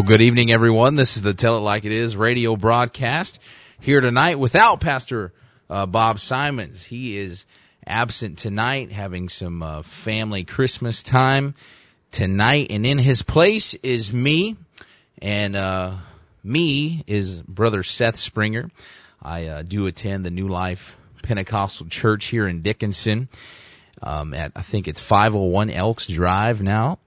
[0.00, 0.96] Well, good evening, everyone.
[0.96, 3.38] This is the Tell It Like It Is radio broadcast
[3.80, 5.34] here tonight without Pastor
[5.68, 6.86] uh, Bob Simons.
[6.86, 7.44] He is
[7.86, 11.54] absent tonight, having some uh, family Christmas time
[12.10, 14.56] tonight, and in his place is me,
[15.20, 15.92] and uh,
[16.42, 18.70] me is Brother Seth Springer.
[19.22, 23.28] I uh, do attend the New Life Pentecostal Church here in Dickinson.
[24.00, 27.00] Um, at I think it's 501 Elks Drive now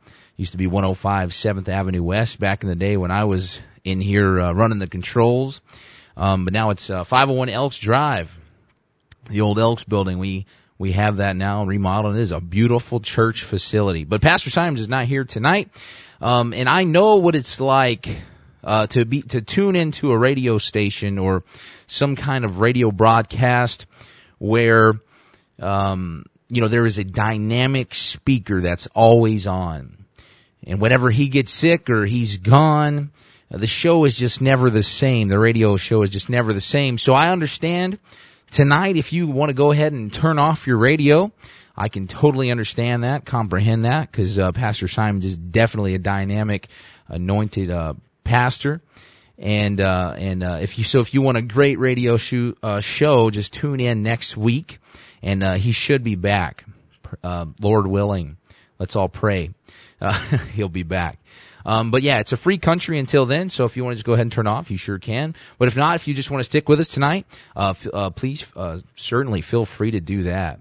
[0.44, 4.02] used to be 105 7th Avenue West back in the day when I was in
[4.02, 5.61] here uh, running the controls.
[6.17, 8.38] Um, but now it's uh, 501 Elks Drive,
[9.30, 10.19] the old Elks building.
[10.19, 10.45] We
[10.77, 12.17] we have that now remodeled.
[12.17, 14.03] It is a beautiful church facility.
[14.03, 15.69] But Pastor Simons is not here tonight,
[16.19, 18.09] um, and I know what it's like
[18.66, 21.45] uh, to be to tune into a radio station or
[21.88, 23.85] some kind of radio broadcast
[24.39, 24.91] where
[25.62, 30.03] um, you know there is a dynamic speaker that's always on
[30.66, 33.12] and whenever he gets sick or he's gone,
[33.53, 35.28] uh, the show is just never the same.
[35.28, 36.97] The radio show is just never the same.
[36.97, 38.00] So I understand
[38.51, 41.31] tonight if you want to go ahead and turn off your radio,
[41.75, 46.68] I can totally understand that, comprehend that, because uh, Pastor Simon is definitely a dynamic,
[47.07, 48.81] anointed uh, pastor.
[49.40, 52.80] And uh, and uh, if you so if you want a great radio show, uh,
[52.80, 54.78] show just tune in next week,
[55.24, 56.66] and he should be back,
[57.59, 58.38] Lord willing.
[58.78, 59.50] Let's all pray
[60.03, 60.14] uh,
[60.53, 61.19] he'll be back.
[61.66, 63.50] Um, but yeah, it's a free country until then.
[63.50, 65.36] So if you want to just go ahead and turn off, you sure can.
[65.58, 67.25] But if not, if you just want to stick with us tonight,
[67.56, 70.59] uh, f- uh, please, uh, certainly feel free to do that.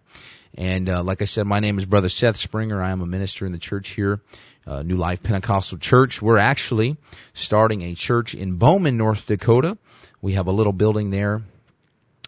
[0.54, 2.82] And, uh, like I said, my name is Brother Seth Springer.
[2.82, 4.20] I am a minister in the church here,
[4.66, 6.20] uh, New Life Pentecostal Church.
[6.20, 6.98] We're actually
[7.32, 9.78] starting a church in Bowman, North Dakota.
[10.20, 11.42] We have a little building there,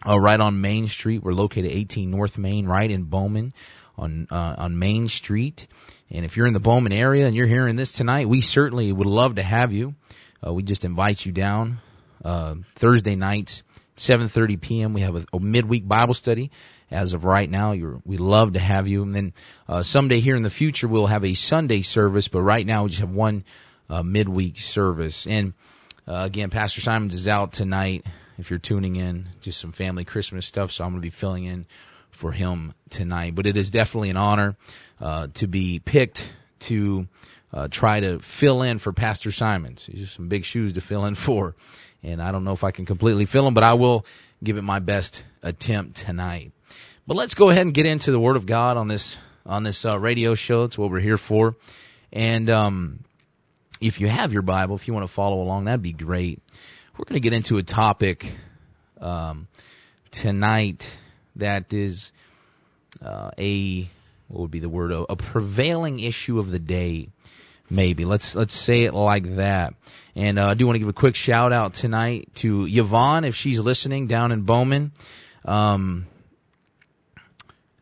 [0.09, 1.23] uh, right on Main Street.
[1.23, 3.53] We're located 18 North Main, right in Bowman
[3.99, 5.69] on, on Main Street.
[6.15, 9.07] And if you're in the Bowman area and you're hearing this tonight, we certainly would
[9.07, 9.97] love to have you.
[10.47, 11.79] Uh, we just invite you down
[12.25, 13.65] uh, Thursday nights,
[13.97, 14.95] 7:30 p.m.
[14.95, 16.53] We have a, a, midweek Bible study.
[16.89, 17.73] As of right now,
[18.05, 19.03] we love to have you.
[19.03, 19.33] And then
[19.69, 22.29] uh, someday here in the future, we'll have a Sunday service.
[22.29, 23.43] But right now, we just have one
[23.91, 25.27] uh, midweek service.
[25.27, 25.55] And
[26.07, 28.07] uh, again, Pastor Simons is out tonight.
[28.39, 30.71] If you're tuning in, just some family Christmas stuff.
[30.71, 31.67] So I'm going to be filling in
[32.11, 33.35] for him tonight.
[33.35, 34.57] But it is definitely an honor
[35.05, 37.07] uh, to be picked to
[37.53, 39.87] uh, try to fill in for Pastor Simons.
[39.87, 41.55] These are some big shoes to fill in for,
[42.03, 44.07] and I don't know if I can completely fill them, but I will
[44.43, 46.53] give it my best attempt tonight.
[47.07, 49.85] But let's go ahead and get into the Word of God on this on this
[49.85, 50.63] uh, radio show.
[50.63, 51.55] That's what we're here for.
[52.11, 53.05] And um,
[53.83, 56.41] if you have your Bible, if you want to follow along, that'd be great.
[56.97, 58.33] We're going to get into a topic
[59.03, 59.49] um,
[60.11, 60.97] tonight
[61.37, 62.15] that is
[63.05, 63.87] uh, a
[64.29, 64.93] what would be the word?
[64.93, 67.09] A, prevailing issue of the day,
[67.71, 68.05] maybe.
[68.05, 69.75] Let's let's say it like that.
[70.17, 73.35] And uh, I do want to give a quick shout out tonight to Yvonne if
[73.35, 74.93] she's listening down in Bowman.
[75.45, 76.07] Um,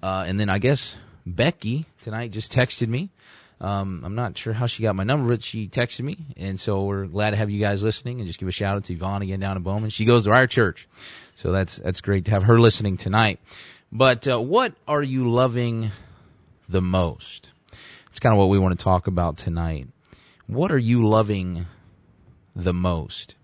[0.03, 3.11] uh, and then I guess Becky tonight just texted me.
[3.61, 6.83] Um, I'm not sure how she got my number, but she texted me, and so
[6.83, 8.19] we're glad to have you guys listening.
[8.19, 9.91] And just give a shout out to Yvonne again down in Bowman.
[9.91, 10.89] She goes to our church,
[11.37, 13.39] so that's that's great to have her listening tonight.
[13.93, 15.93] But uh, what are you loving
[16.69, 17.53] the most?
[18.09, 19.89] It's kind of what we want to talk about tonight.
[20.47, 21.67] What are you loving
[22.55, 23.37] the most?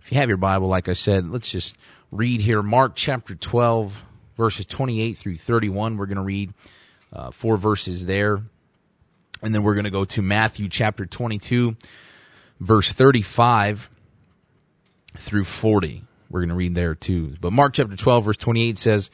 [0.00, 1.76] If you have your Bible, like I said, let's just
[2.10, 4.04] read here Mark chapter 12,
[4.36, 5.96] verses 28 through 31.
[5.96, 6.54] We're going to read
[7.12, 8.40] uh, four verses there.
[9.42, 11.76] And then we're going to go to Matthew chapter 22,
[12.60, 13.90] verse 35
[15.16, 16.04] through 40.
[16.30, 17.34] We're going to read there too.
[17.40, 19.10] But Mark chapter 12, verse 28 says,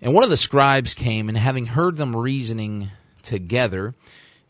[0.00, 2.90] And one of the scribes came, and having heard them reasoning
[3.22, 3.94] together,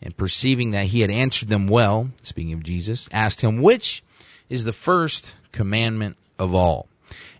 [0.03, 4.03] and perceiving that he had answered them well, speaking of Jesus, asked him, Which
[4.49, 6.89] is the first commandment of all?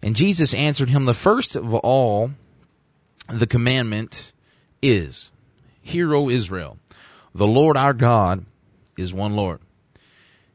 [0.03, 2.31] And Jesus answered him, The first of all,
[3.29, 4.33] the commandment
[4.81, 5.31] is,
[5.83, 6.79] Hear, O Israel,
[7.35, 8.45] the Lord our God
[8.97, 9.61] is one Lord.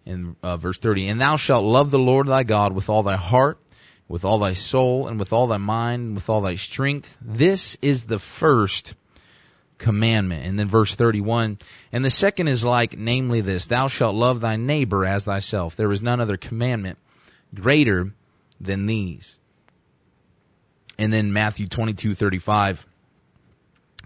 [0.05, 3.17] In uh, verse 30, and thou shalt love the Lord thy God with all thy
[3.17, 3.59] heart,
[4.11, 7.17] with all thy soul, and with all thy mind, and with all thy strength.
[7.21, 8.93] This is the first
[9.77, 10.45] commandment.
[10.45, 11.57] And then verse 31,
[11.91, 15.75] and the second is like, namely this, thou shalt love thy neighbor as thyself.
[15.75, 16.99] There is none other commandment
[17.55, 18.13] greater
[18.59, 19.39] than these.
[20.99, 22.85] And then Matthew 22, 35,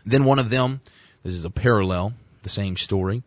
[0.05, 0.79] then one of them,
[1.23, 2.13] this is a parallel,
[2.43, 3.23] the same story,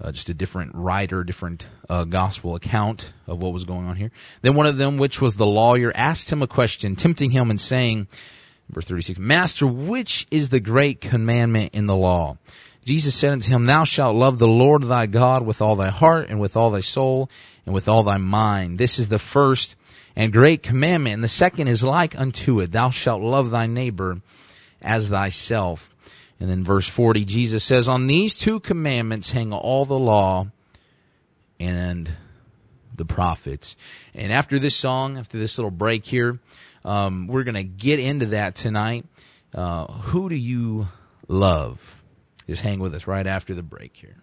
[0.00, 4.10] uh, just a different writer, different uh, gospel account of what was going on here.
[4.42, 7.60] Then one of them, which was the lawyer, asked him a question, tempting him and
[7.60, 8.08] saying,
[8.68, 12.36] verse 36, Master, which is the great commandment in the law?
[12.84, 16.28] Jesus said unto him, Thou shalt love the Lord thy God with all thy heart
[16.28, 17.30] and with all thy soul
[17.64, 18.78] and with all thy mind.
[18.78, 19.76] This is the first
[20.14, 21.14] and great commandment.
[21.14, 22.72] And the second is like unto it.
[22.72, 24.20] Thou shalt love thy neighbor
[24.82, 25.90] as thyself.
[26.40, 30.48] And then verse 40, Jesus says, On these two commandments hang all the law
[31.60, 32.10] and
[32.94, 33.76] the prophets.
[34.14, 36.38] And after this song, after this little break here,
[36.84, 39.06] um, we're going to get into that tonight.
[39.54, 40.88] Uh, who do you
[41.28, 42.02] love?
[42.46, 44.16] Just hang with us right after the break here.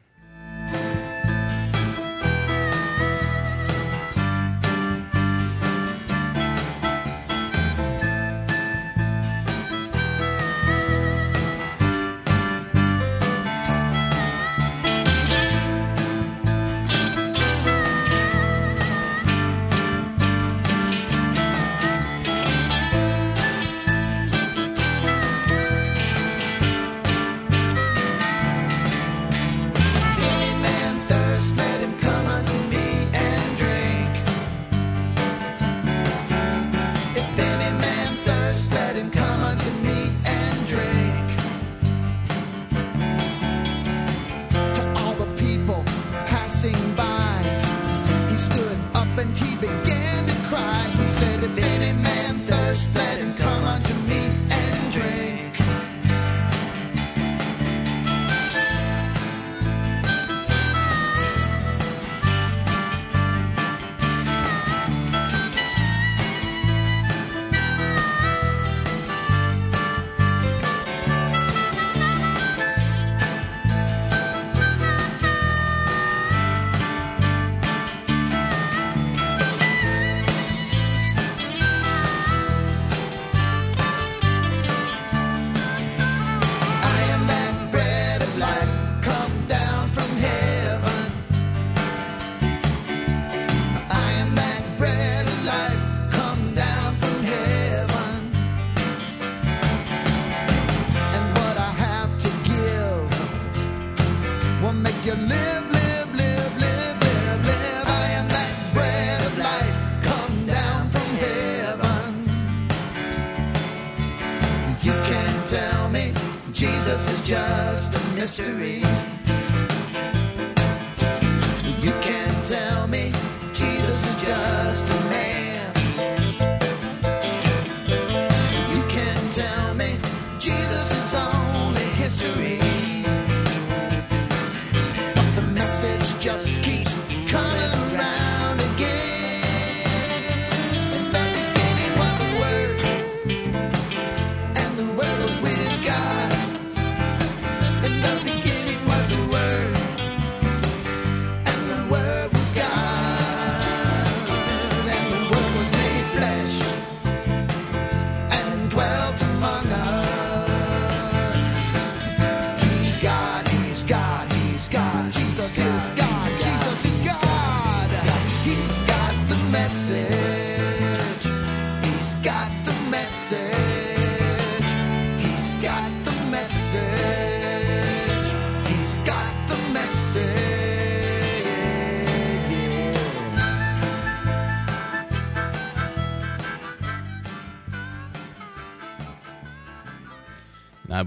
[118.21, 119.10] mystery.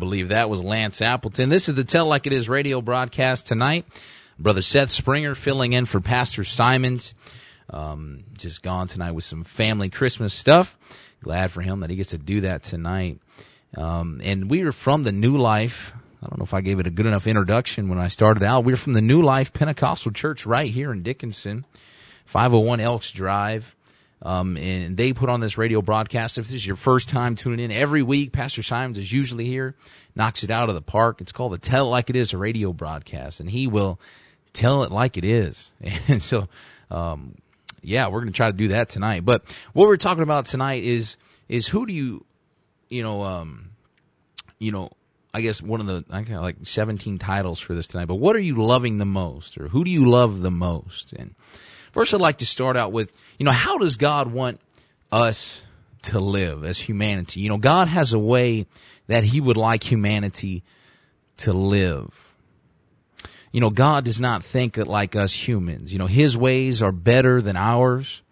[0.04, 1.48] Believe that was Lance Appleton.
[1.48, 3.86] This is the Tell Like It Is radio broadcast tonight.
[4.38, 7.14] Brother Seth Springer filling in for Pastor Simons.
[7.70, 10.76] Um, just gone tonight with some family Christmas stuff.
[11.22, 13.18] Glad for him that he gets to do that tonight.
[13.78, 15.94] Um, and we are from the New Life.
[16.22, 18.64] I don't know if I gave it a good enough introduction when I started out.
[18.64, 21.64] We're from the New Life Pentecostal Church right here in Dickinson,
[22.26, 23.74] 501 Elks Drive.
[24.24, 26.38] Um, and they put on this radio broadcast.
[26.38, 29.74] If this is your first time tuning in every week, Pastor Simons is usually here,
[30.14, 31.20] knocks it out of the park.
[31.20, 34.00] It's called the Tell It Like It Is, a radio broadcast, and he will
[34.54, 35.72] tell it like it is.
[36.08, 36.48] And so,
[36.90, 37.36] um,
[37.82, 39.26] yeah, we're going to try to do that tonight.
[39.26, 42.24] But what we're talking about tonight is, is who do you,
[42.88, 43.72] you know, um,
[44.58, 44.90] you know,
[45.34, 48.36] I guess one of the, I of like 17 titles for this tonight, but what
[48.36, 51.12] are you loving the most or who do you love the most?
[51.12, 51.34] And,
[51.94, 54.60] First, I'd like to start out with, you know, how does God want
[55.12, 55.64] us
[56.02, 57.38] to live as humanity?
[57.38, 58.66] You know, God has a way
[59.06, 60.64] that He would like humanity
[61.36, 62.34] to live.
[63.52, 65.92] You know, God does not think like us humans.
[65.92, 68.22] You know, His ways are better than ours.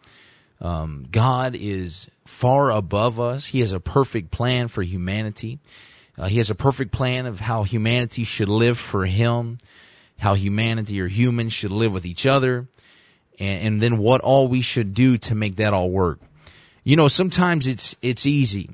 [0.61, 3.47] Um, God is far above us.
[3.47, 5.61] He has a perfect plan for humanity.
[6.19, 9.59] Uh, he has a perfect plan of how humanity should live for Him,
[10.19, 12.67] how humanity or humans should live with each other,
[13.39, 16.21] and, and then what all we should do to make that all work.
[16.85, 18.71] You know, sometimes it's it's easy.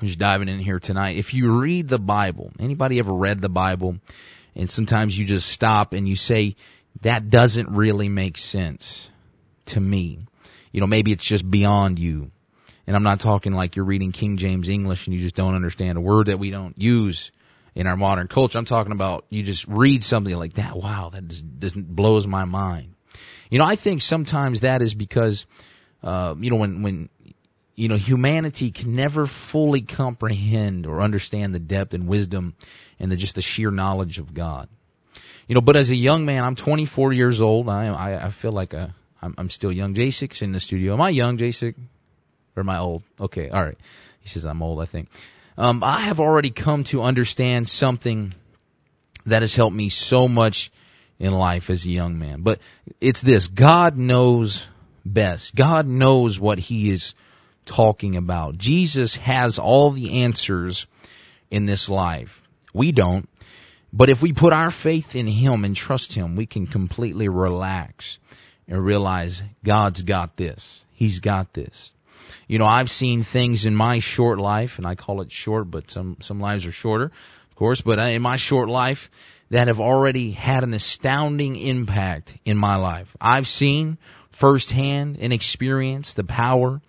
[0.00, 1.16] I'm just diving in here tonight.
[1.16, 3.96] If you read the Bible, anybody ever read the Bible?
[4.54, 6.56] And sometimes you just stop and you say,
[7.02, 9.10] that doesn't really make sense
[9.66, 10.20] to me.
[10.72, 12.30] You know, maybe it's just beyond you.
[12.86, 15.98] And I'm not talking like you're reading King James English and you just don't understand
[15.98, 17.32] a word that we don't use
[17.74, 18.58] in our modern culture.
[18.58, 20.76] I'm talking about you just read something like that.
[20.76, 22.94] Wow, that just, just blows my mind.
[23.50, 25.46] You know, I think sometimes that is because,
[26.02, 27.08] uh, you know, when, when,
[27.74, 32.54] you know, humanity can never fully comprehend or understand the depth and wisdom
[32.98, 34.68] and the, just the sheer knowledge of God.
[35.46, 37.68] You know, but as a young man, I'm 24 years old.
[37.68, 39.94] I, I, I feel like a, I'm, I'm still young.
[39.94, 40.94] J6 in the studio.
[40.94, 41.74] Am I young, J6?
[42.56, 43.04] Or am I old?
[43.20, 43.78] Okay, all right.
[44.20, 45.08] He says I'm old, I think.
[45.58, 48.34] Um, I have already come to understand something
[49.24, 50.70] that has helped me so much
[51.18, 52.42] in life as a young man.
[52.42, 52.60] But
[53.00, 54.66] it's this God knows
[55.04, 55.54] best.
[55.54, 57.14] God knows what He is
[57.64, 58.58] talking about.
[58.58, 60.86] Jesus has all the answers
[61.50, 62.46] in this life.
[62.72, 63.28] We don't.
[63.92, 68.18] But if we put our faith in Him and trust Him, we can completely relax
[68.68, 70.84] and realize God's got this.
[70.92, 71.92] He's got this.
[72.48, 75.90] You know, I've seen things in my short life, and I call it short, but
[75.90, 79.10] some, some lives are shorter, of course, but uh, in my short life,
[79.50, 83.16] that have already had an astounding impact in my life.
[83.20, 83.98] I've seen
[84.30, 86.80] firsthand and experienced the power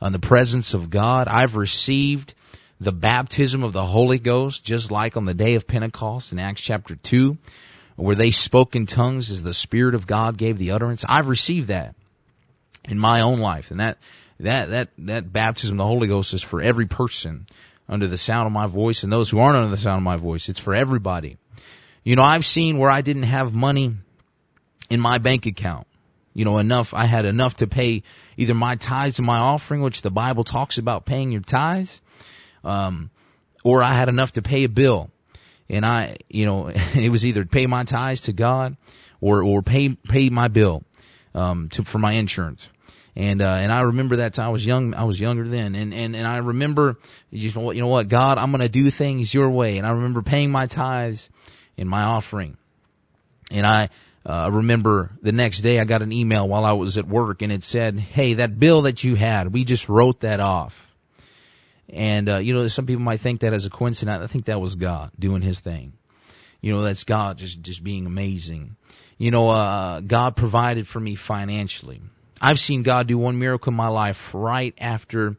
[0.00, 1.28] and the presence of God.
[1.28, 2.34] I've received
[2.80, 6.62] the baptism of the Holy Ghost, just like on the day of Pentecost in Acts
[6.62, 7.36] chapter 2,
[7.96, 11.04] where they spoke in tongues as the Spirit of God gave the utterance.
[11.08, 11.94] I've received that
[12.84, 13.70] in my own life.
[13.70, 13.98] And that,
[14.40, 17.46] that, that, that baptism of the Holy Ghost is for every person
[17.88, 20.16] under the sound of my voice and those who aren't under the sound of my
[20.16, 20.48] voice.
[20.48, 21.36] It's for everybody.
[22.02, 23.94] You know, I've seen where I didn't have money
[24.88, 25.86] in my bank account.
[26.32, 28.02] You know, enough, I had enough to pay
[28.36, 32.00] either my tithes and my offering, which the Bible talks about paying your tithes,
[32.64, 33.10] um,
[33.64, 35.10] or I had enough to pay a bill.
[35.68, 38.76] And I, you know, it was either pay my tithes to God
[39.20, 40.82] or, or pay, pay my bill,
[41.34, 42.68] um, to, for my insurance.
[43.16, 45.74] And, uh, and I remember that time I was young, I was younger then.
[45.74, 46.96] And, and, and I remember,
[47.54, 49.78] what, you know what, God, I'm going to do things your way.
[49.78, 51.28] And I remember paying my tithes
[51.76, 52.56] in my offering.
[53.50, 53.88] And I
[54.24, 57.50] uh, remember the next day I got an email while I was at work and
[57.50, 60.94] it said, Hey, that bill that you had, we just wrote that off.
[61.88, 64.22] And, uh, you know, some people might think that as a coincidence.
[64.22, 65.94] I think that was God doing his thing.
[66.60, 68.76] You know, that's God just, just being amazing.
[69.18, 72.00] You know, uh, God provided for me financially.
[72.40, 75.36] I've seen God do one miracle in my life right after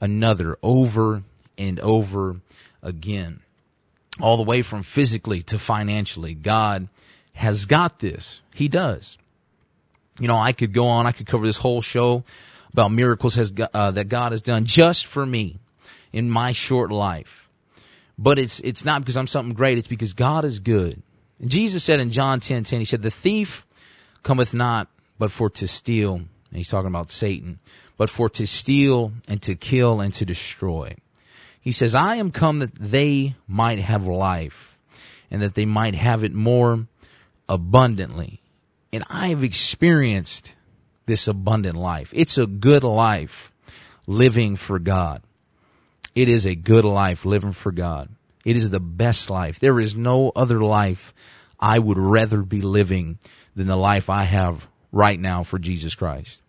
[0.00, 1.22] another over
[1.56, 2.40] and over
[2.82, 3.41] again
[4.20, 6.34] all the way from physically to financially.
[6.34, 6.88] God
[7.34, 8.42] has got this.
[8.54, 9.16] He does.
[10.18, 12.24] You know, I could go on, I could cover this whole show
[12.72, 15.58] about miracles has, uh, that God has done just for me
[16.12, 17.48] in my short life.
[18.18, 21.02] But it's, it's not because I'm something great, it's because God is good.
[21.40, 23.66] And Jesus said in John 10, 10, he said, the thief
[24.22, 24.88] cometh not
[25.18, 26.16] but for to steal.
[26.16, 27.58] And he's talking about Satan,
[27.96, 30.96] but for to steal and to kill and to destroy.
[31.62, 34.76] He says, I am come that they might have life
[35.30, 36.86] and that they might have it more
[37.48, 38.42] abundantly.
[38.92, 40.56] And I have experienced
[41.06, 42.12] this abundant life.
[42.14, 43.52] It's a good life
[44.06, 45.22] living for God.
[46.14, 48.10] It is a good life living for God.
[48.44, 49.60] It is the best life.
[49.60, 51.14] There is no other life
[51.60, 53.18] I would rather be living
[53.54, 56.40] than the life I have right now for Jesus Christ.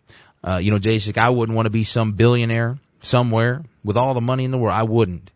[0.42, 4.20] Uh, you know, Jacek, I wouldn't want to be some billionaire somewhere with all the
[4.20, 4.76] money in the world.
[4.76, 5.30] I wouldn't.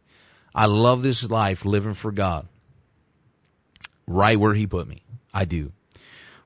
[0.55, 2.49] I love this life living for God.
[4.07, 5.02] Right where He put me.
[5.33, 5.73] I do.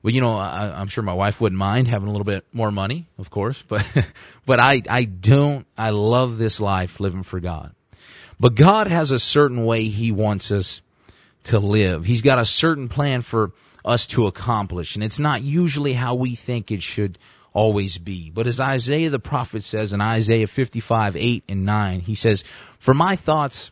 [0.03, 2.73] Well, you know, I, am sure my wife wouldn't mind having a little bit more
[2.73, 3.87] money, of course, but,
[4.45, 7.73] but I, I don't, I love this life living for God.
[8.41, 10.83] But God has a certain way He wants us
[11.45, 12.05] to live.
[12.05, 13.53] He's got a certain plan for
[13.85, 17.19] us to accomplish, and it's not usually how we think it should
[17.53, 18.31] always be.
[18.31, 22.43] But as Isaiah the prophet says in Isaiah 55, 8 and 9, he says,
[22.79, 23.71] For my thoughts,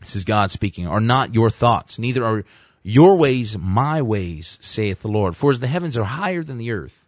[0.00, 2.44] this is God speaking, are not your thoughts, neither are
[2.82, 5.36] your ways my ways, saith the Lord.
[5.36, 7.06] For as the heavens are higher than the earth,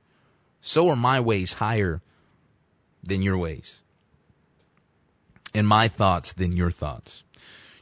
[0.60, 2.00] so are my ways higher
[3.02, 3.80] than your ways,
[5.54, 7.22] and my thoughts than your thoughts.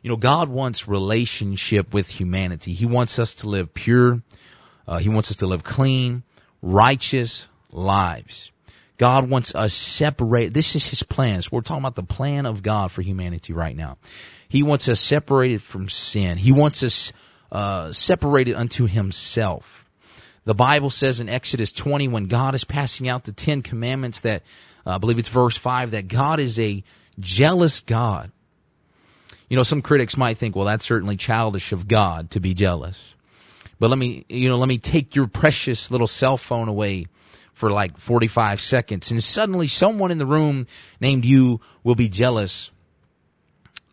[0.03, 2.75] You know, God wants relationship with humanity.
[2.75, 4.21] He wants us to live pure.
[4.87, 6.25] Uh, he wants us to live clean,
[6.61, 8.53] righteous lives.
[8.97, 10.55] God wants us separate.
[10.55, 11.51] This is His plans.
[11.51, 13.99] We're talking about the plan of God for humanity right now.
[14.49, 16.39] He wants us separated from sin.
[16.39, 17.13] He wants us
[17.51, 19.89] uh, separated unto himself.
[20.45, 24.43] The Bible says in Exodus 20, when God is passing out the Ten Commandments, that
[24.85, 26.83] uh, I believe it's verse 5, that God is a
[27.19, 28.31] jealous God.
[29.49, 33.15] You know, some critics might think, well, that's certainly childish of God to be jealous.
[33.79, 37.07] But let me, you know, let me take your precious little cell phone away
[37.55, 40.67] for like 45 seconds and suddenly someone in the room
[41.01, 42.71] named you will be jealous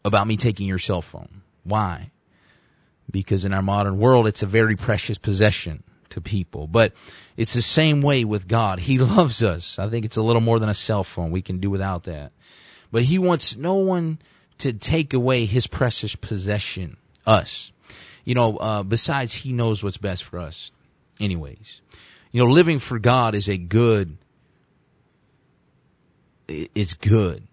[0.04, 1.42] about me taking your cell phone.
[1.64, 2.12] Why?
[3.12, 6.68] because in our modern world, it's a very precious possession to people.
[6.68, 6.94] But
[7.38, 8.80] it's the same way with God.
[8.80, 9.78] He loves us.
[9.78, 11.32] I think it's a little more than a cell phone.
[11.32, 12.32] We can do without that.
[12.92, 14.20] But He wants no one
[14.60, 17.72] to take away His precious possession, us.
[18.24, 20.72] You know, uh, besides, He knows what's best for us,
[21.20, 21.82] anyways.
[22.32, 24.18] You know, living for God is a good,
[26.48, 27.44] it's good.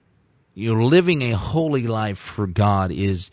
[0.55, 3.31] You know, living a holy life for God is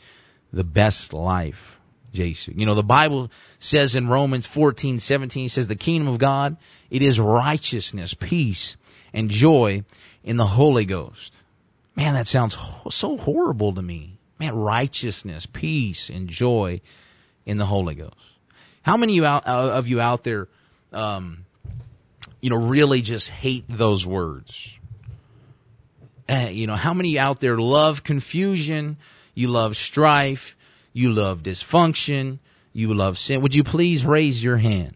[0.51, 1.77] the best life
[2.15, 2.59] Jason.
[2.59, 3.29] You know, the Bible
[3.59, 6.57] says in Romans 14, 17, says the kingdom of God,
[6.89, 8.77] it is righteousness, peace,
[9.13, 9.83] and joy
[10.23, 11.35] in the Holy Ghost.
[11.95, 12.57] Man, that sounds
[12.89, 14.17] so horrible to me.
[14.39, 16.81] Man, righteousness, peace, and joy
[17.45, 18.15] in the Holy Ghost.
[18.81, 20.47] How many of you out there,
[20.95, 21.45] um,
[22.41, 24.79] you know, really just hate those words?
[26.27, 28.97] Uh, you know, how many out there love confusion?
[29.33, 30.55] You love strife.
[30.93, 32.39] You love dysfunction.
[32.73, 33.41] You love sin.
[33.41, 34.95] Would you please raise your hand?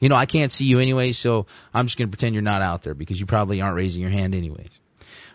[0.00, 2.62] You know, I can't see you anyway, so I'm just going to pretend you're not
[2.62, 4.80] out there because you probably aren't raising your hand anyways.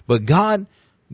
[0.07, 0.65] But God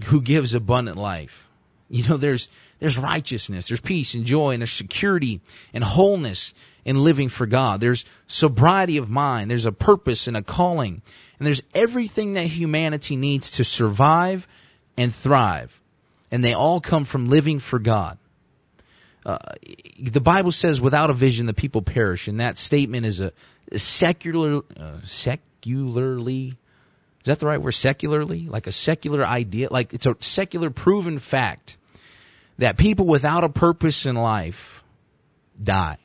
[0.05, 1.47] who gives abundant life,
[1.89, 5.41] you know, there's, there's righteousness, there's peace and joy and there's security
[5.73, 6.53] and wholeness
[6.85, 7.81] in living for God.
[7.81, 9.51] There's sobriety of mind.
[9.51, 11.01] There's a purpose and a calling.
[11.37, 14.47] And there's everything that humanity needs to survive
[14.97, 15.79] and thrive.
[16.31, 18.17] And they all come from living for God.
[19.25, 19.37] Uh,
[19.99, 23.31] the Bible says, "Without a vision, the people perish," and that statement is a,
[23.71, 26.55] a secular, uh, secularly.
[27.19, 27.73] Is that the right word?
[27.73, 31.77] Secularly, like a secular idea, like it's a secular proven fact
[32.57, 34.83] that people without a purpose in life
[35.61, 35.97] die.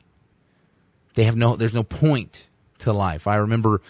[1.17, 1.55] They have no.
[1.55, 3.25] There's no point to life.
[3.25, 3.81] I remember,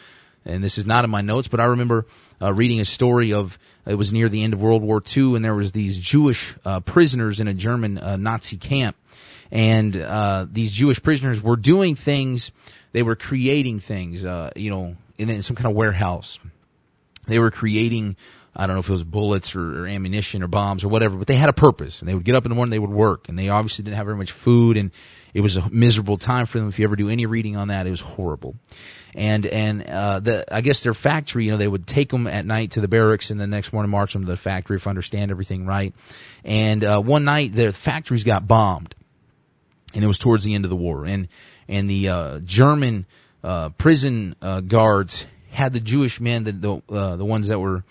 [0.46, 2.06] and this is not in my notes, but I remember
[2.42, 5.44] uh, reading a story of it was near the end of World War II, and
[5.44, 8.96] there was these Jewish uh, prisoners in a German uh, Nazi camp,
[9.52, 12.54] and uh, these Jewish prisoners were doing things.
[12.94, 16.40] They were creating things, uh, you know, in, some kind of warehouse.
[17.28, 18.16] They were creating.
[18.60, 21.28] I don't know if it was bullets or, or, ammunition or bombs or whatever, but
[21.28, 22.02] they had a purpose.
[22.02, 23.98] And they would get up in the morning, they would work, and they obviously didn't
[23.98, 24.89] have very much food, and
[25.36, 26.67] it was a miserable time for them.
[26.67, 28.56] If you ever do any reading on that, it was horrible.
[29.13, 32.46] And and uh, the I guess their factory, you know, they would take them at
[32.48, 34.89] night to the barracks, and the next morning march them to the factory if I
[34.89, 35.93] understand everything right.
[36.43, 38.96] And uh, one night, their factories got bombed,
[39.93, 41.06] and it was towards the end of the war.
[41.06, 41.28] And
[41.67, 43.06] and the uh, German
[43.43, 47.84] uh, prison uh, guards had the Jewish men, the the, uh, the ones that were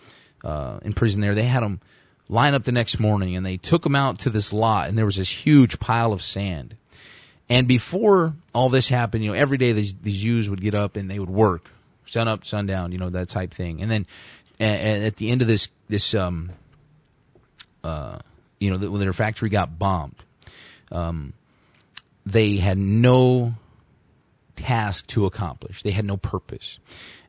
[0.47, 1.81] uh, in prison there, they had them
[2.29, 5.05] line up the next morning, and they took them out to this lot, and there
[5.05, 6.77] was this huge pile of sand.
[7.49, 10.97] And before all this happened, you know, every day these, these Jews would get up
[10.97, 11.71] and they would work,
[12.05, 13.83] sun up, sundown, you know, that type thing.
[13.83, 14.07] And then
[14.59, 16.51] at the end of this, this, um,
[17.85, 18.19] uh,
[18.59, 20.17] you know, when their factory got bombed,
[20.91, 21.35] um,
[22.25, 23.55] they had no
[24.57, 25.85] task to accomplish.
[25.85, 26.81] They had no purpose.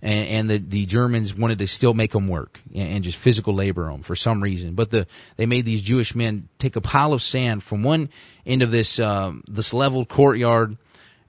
[0.08, 3.54] And, and the, the Germans wanted to still make them work and, and just physical
[3.54, 4.74] labor them for some reason.
[4.74, 8.08] But the, they made these Jewish men take a pile of sand from one
[8.46, 10.78] end of this, um, this leveled courtyard.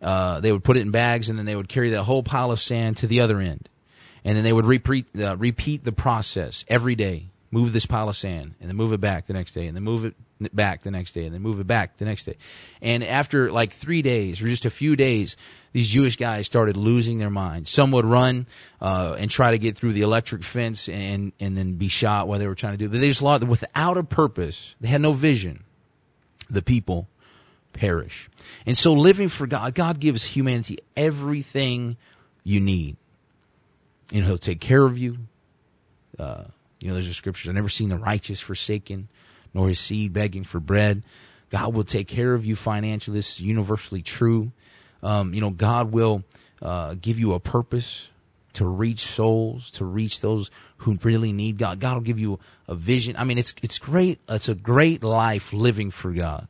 [0.01, 2.53] Uh, they would put it in bags and then they would carry that whole pile
[2.53, 3.69] of sand to the other end.
[4.25, 7.31] And then they would repeat, uh, repeat the process every day.
[7.51, 9.83] Move this pile of sand and then move it back the next day and then
[9.83, 10.15] move it
[10.53, 12.37] back the next day and then move it back the next day.
[12.81, 15.37] And after like three days or just a few days,
[15.73, 17.71] these Jewish guys started losing their minds.
[17.71, 18.47] Some would run
[18.81, 22.39] uh, and try to get through the electric fence and and then be shot while
[22.39, 22.87] they were trying to do.
[22.87, 22.93] It.
[22.93, 24.77] But they just lost without a purpose.
[24.81, 25.65] They had no vision.
[26.51, 27.09] The people
[27.73, 28.29] perish.
[28.65, 31.97] And so living for God, God gives humanity everything
[32.45, 32.97] you need.
[34.11, 35.19] You know, He'll take care of you.
[36.19, 36.45] Uh,
[36.81, 39.09] you know, there's a scripture, I've never seen the righteous forsaken,
[39.55, 41.03] nor his seed begging for bread.
[41.51, 43.17] God will take care of you financially.
[43.17, 44.53] This is universally true.
[45.03, 46.25] Um, you know, God will
[46.61, 48.11] uh, give you a purpose
[48.55, 51.81] to reach souls, to reach those who really need God.
[51.81, 53.17] God will give you a vision.
[53.17, 54.19] I mean, it's it's great.
[54.29, 56.49] It's a great life living for God.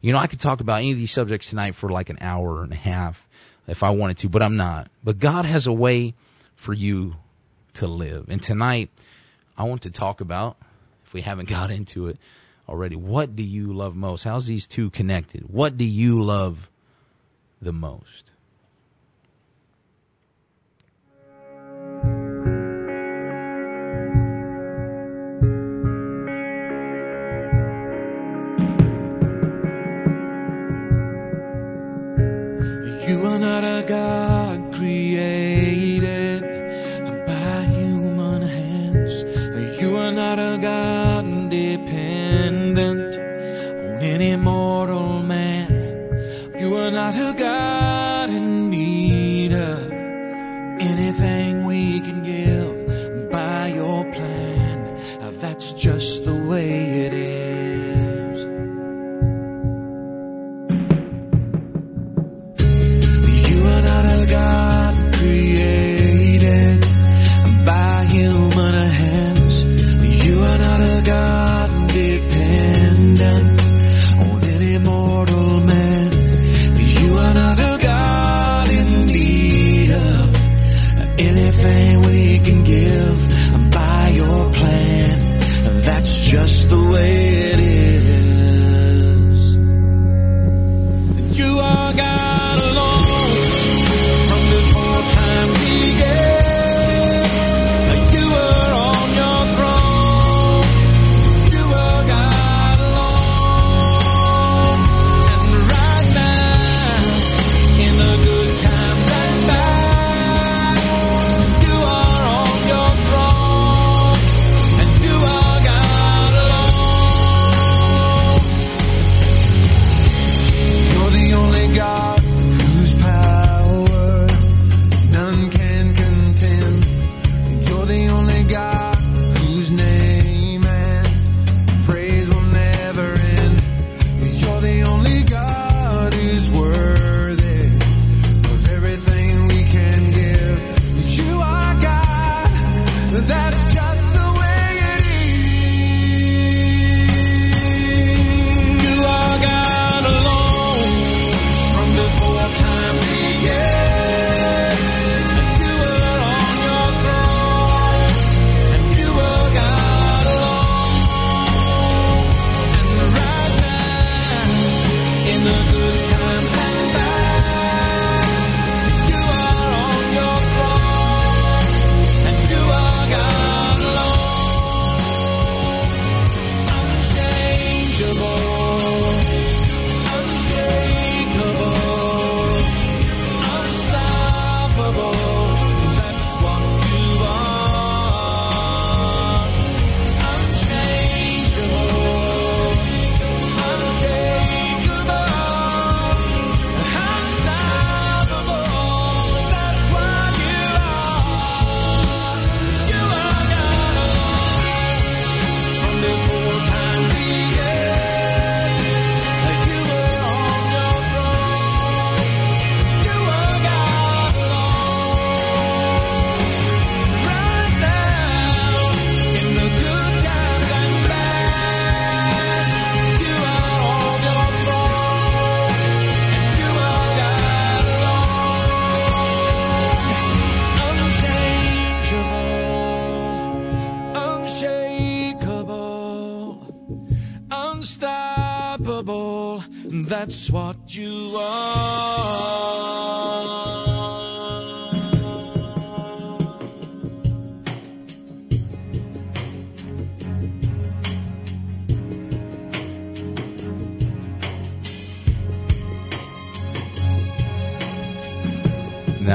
[0.00, 2.62] You know, I could talk about any of these subjects tonight for like an hour
[2.62, 3.26] and a half
[3.66, 4.88] if I wanted to, but I'm not.
[5.02, 6.14] But God has a way
[6.54, 7.16] for you
[7.74, 8.26] to live.
[8.28, 8.90] And tonight,
[9.58, 10.56] I want to talk about
[11.16, 12.18] we haven't got into it
[12.68, 12.94] already.
[12.94, 14.22] What do you love most?
[14.24, 15.44] How's these two connected?
[15.48, 16.70] What do you love
[17.60, 18.30] the most?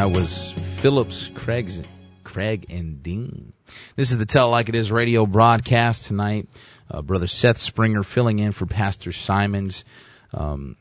[0.02, 1.80] That was Phillips, Craig's,
[2.24, 3.54] Craig, and Dean.
[3.96, 6.50] This is the Tell Like It Is radio broadcast tonight.
[6.90, 9.86] Uh, Brother Seth Springer filling in for Pastor Simons.
[10.34, 10.76] Um,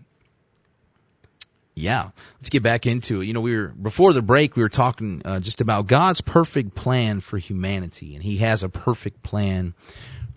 [1.75, 3.27] yeah, let's get back into it.
[3.27, 4.57] You know, we were before the break.
[4.57, 8.71] We were talking uh, just about God's perfect plan for humanity, and He has a
[8.71, 9.75] perfect plan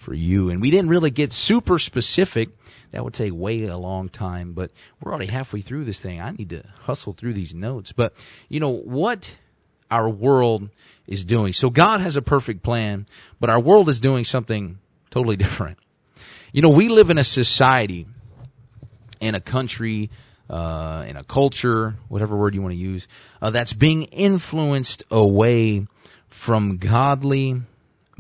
[0.04, 0.50] for you.
[0.50, 2.50] And we didn't really get super specific
[2.92, 4.70] that would take way a long time, but
[5.02, 6.22] we're already halfway through this thing.
[6.22, 7.92] I need to hustle through these notes.
[7.92, 8.14] But,
[8.50, 9.36] you know, what
[9.90, 10.70] our world
[11.08, 11.54] is doing.
[11.54, 13.08] So God has a perfect plan,
[13.40, 15.80] but our world is doing something totally different.
[16.52, 18.06] You know, we live in a society,
[19.20, 20.12] in a country,
[20.50, 23.08] uh, in a culture, whatever word you want to use,
[23.42, 25.88] uh, that's being influenced away
[26.28, 27.62] from godly,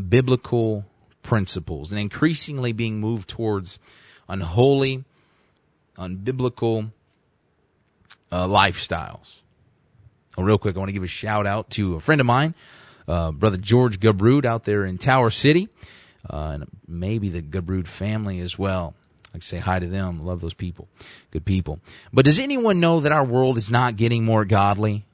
[0.09, 0.85] biblical
[1.23, 3.79] principles and increasingly being moved towards
[4.27, 5.03] unholy,
[5.97, 6.91] unbiblical
[8.31, 9.41] uh, lifestyles.
[10.37, 12.55] Oh, real quick, I want to give a shout out to a friend of mine,
[13.07, 15.69] uh, brother George Gabrood out there in Tower City,
[16.29, 18.95] uh, and maybe the Gabrood family as well.
[19.35, 20.21] I say hi to them.
[20.21, 20.87] Love those people.
[21.31, 21.79] Good people.
[22.11, 25.05] But does anyone know that our world is not getting more godly?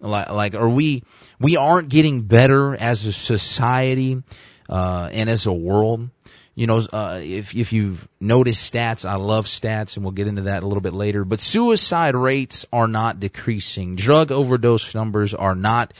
[0.00, 1.02] Like, like are we,
[1.40, 4.22] we aren't getting better as a society,
[4.68, 6.10] uh, and as a world?
[6.56, 10.42] you know, uh, if if you've noticed stats, I love stats, and we'll get into
[10.42, 11.22] that a little bit later.
[11.22, 13.94] But suicide rates are not decreasing.
[13.94, 15.92] Drug overdose numbers are not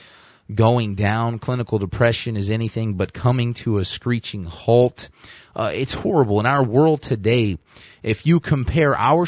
[0.53, 1.39] going down.
[1.39, 5.11] Clinical depression is anything but coming to a screeching halt.
[5.55, 7.59] Uh, it's horrible in our world today.
[8.03, 9.27] If you compare our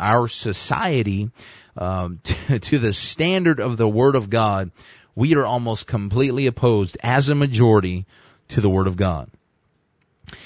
[0.00, 1.30] our society
[1.76, 4.70] um, to, to the standard of the Word of God,
[5.14, 8.06] we are almost completely opposed as a majority
[8.48, 9.30] to the Word of God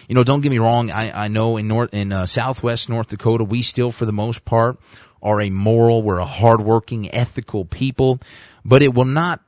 [0.09, 0.91] you know, don't get me wrong.
[0.91, 4.45] I, I know in North, in uh, Southwest North Dakota, we still, for the most
[4.45, 4.79] part,
[5.23, 8.21] are a moral, we're a hardworking, ethical people,
[8.65, 9.41] but it will not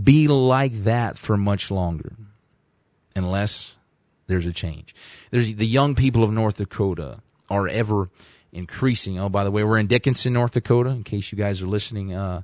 [0.00, 2.12] be like that for much longer
[3.14, 3.76] unless
[4.26, 4.94] there's a change.
[5.30, 8.10] There's the young people of North Dakota are ever
[8.52, 9.18] increasing.
[9.18, 12.12] Oh, by the way, we're in Dickinson, North Dakota, in case you guys are listening,
[12.12, 12.42] uh,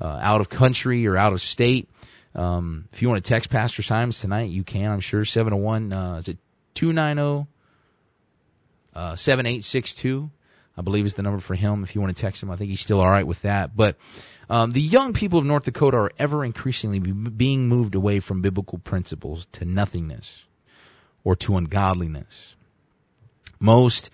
[0.00, 1.88] uh, out of country or out of state.
[2.34, 5.24] Um, if you want to text Pastor Simons tonight, you can, I'm sure.
[5.24, 6.38] 701, uh, is it
[6.74, 7.48] 290
[8.94, 10.30] uh, 7862.
[10.76, 11.82] I believe is the number for him.
[11.82, 13.76] If you want to text him, I think he's still all right with that.
[13.76, 13.96] But
[14.48, 18.78] um, the young people of North Dakota are ever increasingly being moved away from biblical
[18.78, 20.44] principles to nothingness
[21.24, 22.56] or to ungodliness.
[23.60, 24.10] Most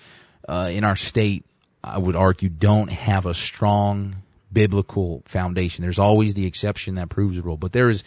[0.49, 1.45] uh, in our state,
[1.83, 4.17] I would argue, don't have a strong
[4.53, 5.83] biblical foundation.
[5.83, 8.05] There's always the exception that proves the rule, but there is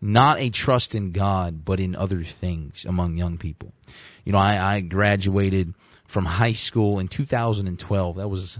[0.00, 3.72] not a trust in God, but in other things among young people.
[4.24, 5.74] You know, I, I graduated
[6.06, 8.16] from high school in 2012.
[8.16, 8.58] That was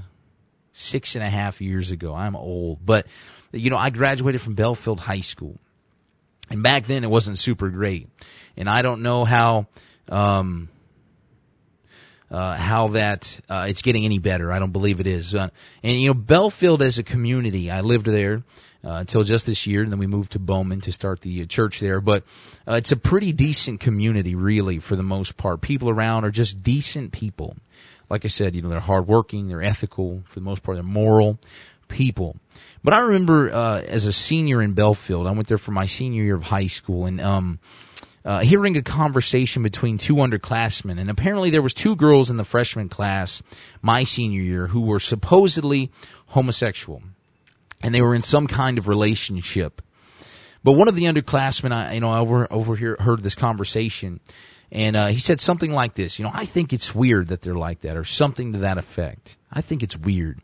[0.72, 2.14] six and a half years ago.
[2.14, 3.06] I'm old, but
[3.52, 5.60] you know, I graduated from Belfield High School.
[6.50, 8.08] And back then it wasn't super great.
[8.56, 9.66] And I don't know how,
[10.08, 10.68] um,
[12.34, 14.50] uh, how that uh, it's getting any better.
[14.50, 15.34] I don't believe it is.
[15.34, 15.48] Uh,
[15.84, 18.42] and you know, Belfield as a community, I lived there
[18.84, 21.46] uh, until just this year, and then we moved to Bowman to start the uh,
[21.46, 22.00] church there.
[22.00, 22.24] But
[22.66, 25.60] uh, it's a pretty decent community, really, for the most part.
[25.60, 27.56] People around are just decent people.
[28.10, 31.38] Like I said, you know, they're hardworking, they're ethical, for the most part, they're moral
[31.86, 32.36] people.
[32.82, 36.24] But I remember uh, as a senior in Belfield, I went there for my senior
[36.24, 37.60] year of high school, and um,
[38.24, 42.44] uh, hearing a conversation between two underclassmen, and apparently there was two girls in the
[42.44, 43.42] freshman class
[43.82, 45.90] my senior year who were supposedly
[46.28, 47.02] homosexual
[47.84, 49.82] and they were in some kind of relationship.
[50.64, 54.20] But one of the underclassmen, I, you know, over over here heard this conversation,
[54.72, 56.18] and uh, he said something like this.
[56.18, 59.36] You know, I think it's weird that they're like that, or something to that effect.
[59.52, 60.40] I think it's weird.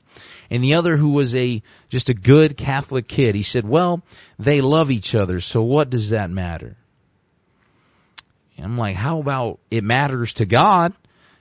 [0.50, 4.02] And the other, who was a just a good Catholic kid, he said, "Well,
[4.38, 6.76] they love each other, so what does that matter?"
[8.60, 10.92] And I'm like, "How about it matters to God?"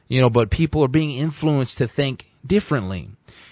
[0.07, 3.09] You know, but people are being influenced to think differently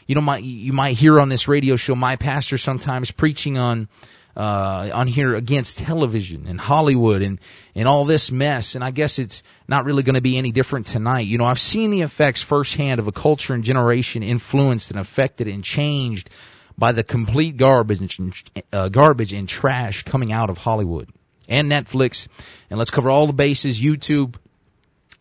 [0.08, 3.90] you know, my, you might hear on this radio show my pastor sometimes preaching on,
[4.38, 7.40] uh, on here against television and Hollywood and,
[7.76, 8.74] and all this mess.
[8.74, 11.28] And I guess it's not really going to be any different tonight.
[11.28, 15.48] You know, I've seen the effects firsthand of a culture and generation influenced and affected
[15.50, 16.30] and changed
[16.78, 18.34] by the complete garbage and,
[18.72, 21.10] uh, garbage and trash coming out of Hollywood
[21.48, 22.28] and Netflix.
[22.70, 24.36] And let's cover all the bases, YouTube.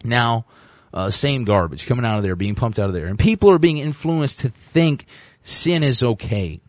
[0.05, 0.47] Now,
[0.93, 3.07] uh, same garbage coming out of there, being pumped out of there.
[3.07, 5.07] And people are being influenced to think
[5.43, 6.61] sin is okay.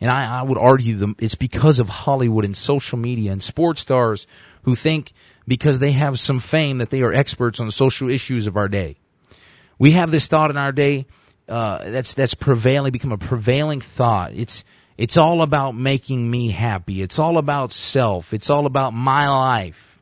[0.00, 3.80] And I, I would argue them, it's because of Hollywood and social media and sports
[3.80, 4.26] stars
[4.62, 5.12] who think
[5.48, 8.68] because they have some fame that they are experts on the social issues of our
[8.68, 8.96] day.
[9.78, 11.06] We have this thought in our day,
[11.48, 14.32] uh, that's, that's prevailing, become a prevailing thought.
[14.34, 14.64] It's,
[14.98, 17.02] it's all about making me happy.
[17.02, 18.32] It's all about self.
[18.32, 20.00] It's all about my life.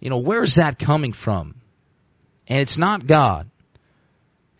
[0.00, 1.56] You know, where's that coming from?
[2.46, 3.50] And it's not God.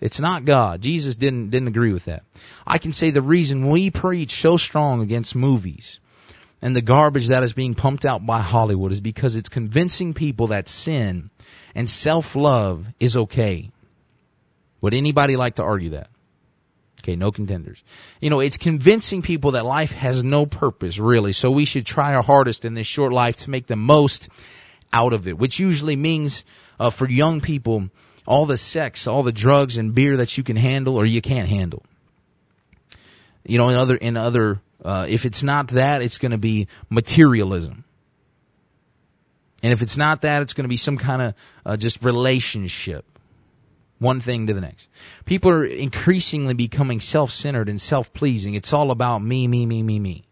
[0.01, 0.83] It's not God.
[0.83, 2.23] Jesus didn't, didn't agree with that.
[2.67, 6.01] I can say the reason we preach so strong against movies
[6.61, 10.49] and the garbage that is being pumped out by Hollywood is because it's convincing people
[10.49, 11.31] that sin
[11.75, 13.71] and self-love is okay.
[14.81, 16.09] Would anybody like to argue that?
[17.09, 17.83] Okay, no contenders.
[18.21, 22.15] You know, it's convincing people that life has no purpose, really, so we should try
[22.15, 24.29] our hardest in this short life to make the most
[24.93, 26.45] out of it, which usually means
[26.79, 27.89] uh, for young people,
[28.27, 31.49] all the sex, all the drugs and beer that you can handle or you can't
[31.49, 31.83] handle.
[33.47, 36.69] You know, in other, in other, uh, if it's not that, it's going to be
[36.91, 37.85] materialism.
[39.63, 43.07] And if it's not that, it's going to be some kind of uh, just relationship
[43.99, 44.89] one thing to the next.
[45.25, 48.55] People are increasingly becoming self-centered and self-pleasing.
[48.55, 50.25] It's all about me, me, me, me, me.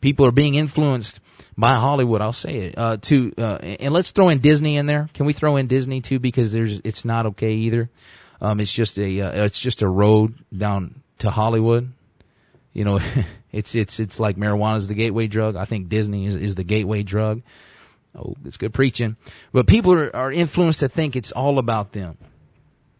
[0.00, 1.20] People are being influenced
[1.56, 2.20] by Hollywood.
[2.20, 2.78] I'll say it.
[2.78, 5.08] Uh, to uh, and let's throw in Disney in there.
[5.12, 6.20] Can we throw in Disney too?
[6.20, 7.90] Because there's it's not okay either.
[8.40, 11.92] Um, it's just a uh, it's just a road down to Hollywood.
[12.72, 13.00] You know,
[13.52, 15.56] it's it's it's like marijuana is the gateway drug.
[15.56, 17.42] I think Disney is is the gateway drug.
[18.14, 19.16] Oh, it's good preaching.
[19.52, 22.16] But people are, are influenced to think it's all about them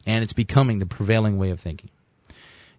[0.09, 1.91] and it's becoming the prevailing way of thinking.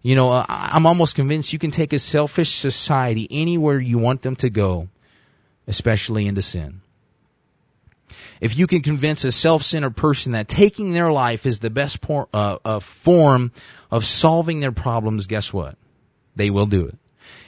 [0.02, 4.22] You know, uh, I'm almost convinced you can take a selfish society anywhere you want
[4.22, 4.88] them to go,
[5.68, 6.80] especially into sin.
[8.40, 12.28] If you can convince a self-centered person that taking their life is the best por-
[12.34, 13.52] uh, uh, form
[13.90, 15.76] of solving their problems, guess what?
[16.34, 16.98] They will do it.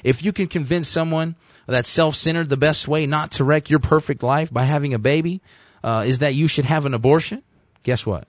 [0.05, 1.35] If you can convince someone
[1.67, 5.41] that self-centered the best way not to wreck your perfect life by having a baby
[5.83, 7.43] uh, is that you should have an abortion,
[7.83, 8.29] guess what?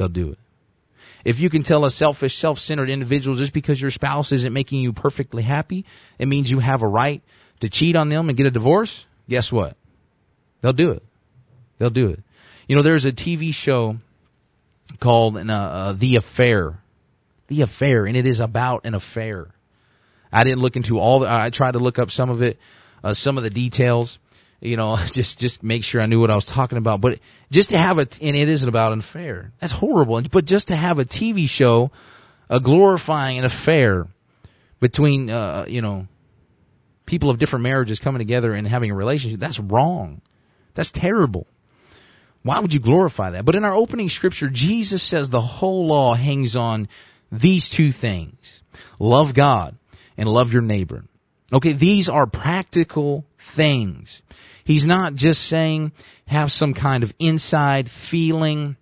[0.00, 0.38] they'll do it.
[1.24, 4.92] If you can tell a selfish, self-centered individual just because your spouse isn't making you
[4.92, 5.84] perfectly happy,
[6.18, 7.22] it means you have a right
[7.60, 9.76] to cheat on them and get a divorce, guess what?
[10.60, 11.02] They'll do it.
[11.78, 12.20] They'll do it.
[12.66, 13.98] You know, there's a TV show
[14.98, 16.78] called uh, uh, The Affair.
[17.48, 19.48] The Affair, and it is about an affair.
[20.32, 22.58] I didn't look into all the, I tried to look up some of it,
[23.02, 24.18] uh, some of the details
[24.60, 27.00] you know, just just make sure I knew what I was talking about.
[27.00, 27.18] But
[27.50, 29.52] just to have a, and it isn't about an affair.
[29.58, 30.20] That's horrible.
[30.30, 31.90] But just to have a TV show,
[32.48, 34.06] a glorifying an affair
[34.80, 36.06] between, uh, you know,
[37.06, 40.20] people of different marriages coming together and having a relationship, that's wrong.
[40.74, 41.46] That's terrible.
[42.42, 43.44] Why would you glorify that?
[43.44, 46.88] But in our opening scripture, Jesus says the whole law hangs on
[47.30, 48.62] these two things.
[48.98, 49.76] Love God
[50.16, 51.04] and love your neighbor.
[51.52, 54.22] Okay, these are practical things.
[54.64, 55.92] He's not just saying
[56.26, 58.76] have some kind of inside feeling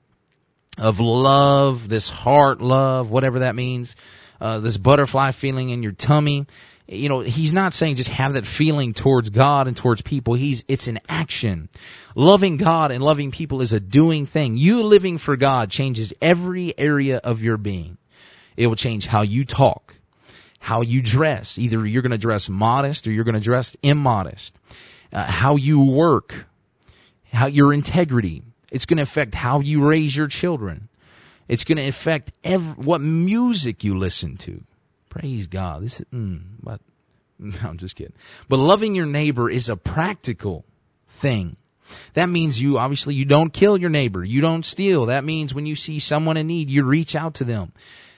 [0.76, 3.96] of love, this heart love, whatever that means,
[4.40, 6.46] uh, this butterfly feeling in your tummy.
[6.86, 10.34] You know, he's not saying just have that feeling towards God and towards people.
[10.34, 11.68] He's, it's an action.
[12.14, 14.56] Loving God and loving people is a doing thing.
[14.56, 17.98] You living for God changes every area of your being.
[18.56, 19.97] It will change how you talk,
[20.58, 21.58] how you dress.
[21.58, 24.54] Either you're going to dress modest or you're going to dress immodest
[25.12, 26.46] uh, how you work,
[27.32, 28.42] how your integrity.
[28.70, 30.88] It's going to affect how you raise your children.
[31.46, 32.32] It's going to affect
[32.76, 34.62] what music you listen to.
[35.08, 35.82] Praise God.
[35.82, 36.80] This is, mm, but
[37.38, 38.12] no, I'm just kidding.
[38.48, 40.64] But loving your neighbor is a practical
[41.06, 41.56] thing.
[42.12, 44.22] That means you obviously you don't kill your neighbor.
[44.22, 45.06] You don't steal.
[45.06, 47.72] That means when you see someone in need, you reach out to them.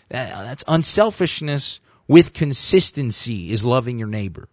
[0.09, 1.79] That, that's unselfishness
[2.11, 4.49] with consistency is loving your neighbor.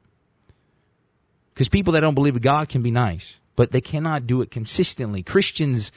[1.56, 4.52] Because people that don't believe in God can be nice, but they cannot do it
[4.52, 5.24] consistently.
[5.24, 5.92] Christians,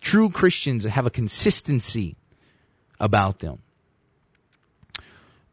[0.00, 2.16] true Christians have a consistency
[2.98, 3.60] about them.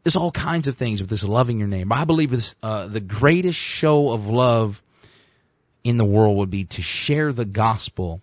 [0.02, 1.94] There's all kinds of things with this loving your neighbor.
[1.94, 4.82] I believe this, uh, the greatest show of love
[5.84, 8.20] in the world would be to share the gospel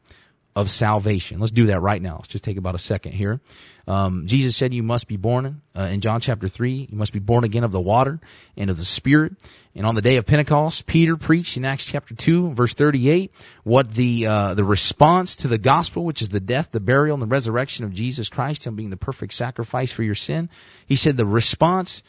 [0.56, 1.40] of salvation.
[1.40, 2.16] Let's do that right now.
[2.18, 3.42] Let's just take about a second here.
[3.88, 6.90] Um, Jesus said you must be born uh, in John chapter 3.
[6.92, 8.20] You must be born again of the water
[8.56, 9.34] and of the Spirit.
[9.76, 13.34] And on the day of Pentecost, Peter preached in Acts chapter 2, verse 38,
[13.64, 17.22] what the, uh, the response to the gospel, which is the death, the burial, and
[17.22, 20.50] the resurrection of Jesus Christ, Him being the perfect sacrifice for your sin.
[20.86, 22.04] He said the response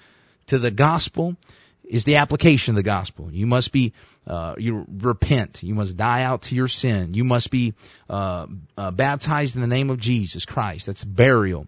[0.47, 1.37] to the gospel
[1.85, 3.29] is the application of the gospel.
[3.31, 3.93] You must be,
[4.27, 5.63] uh, you repent.
[5.63, 7.15] You must die out to your sin.
[7.15, 7.75] You must be
[8.09, 10.87] uh, uh, baptized in the name of Jesus Christ.
[10.87, 11.67] That's burial,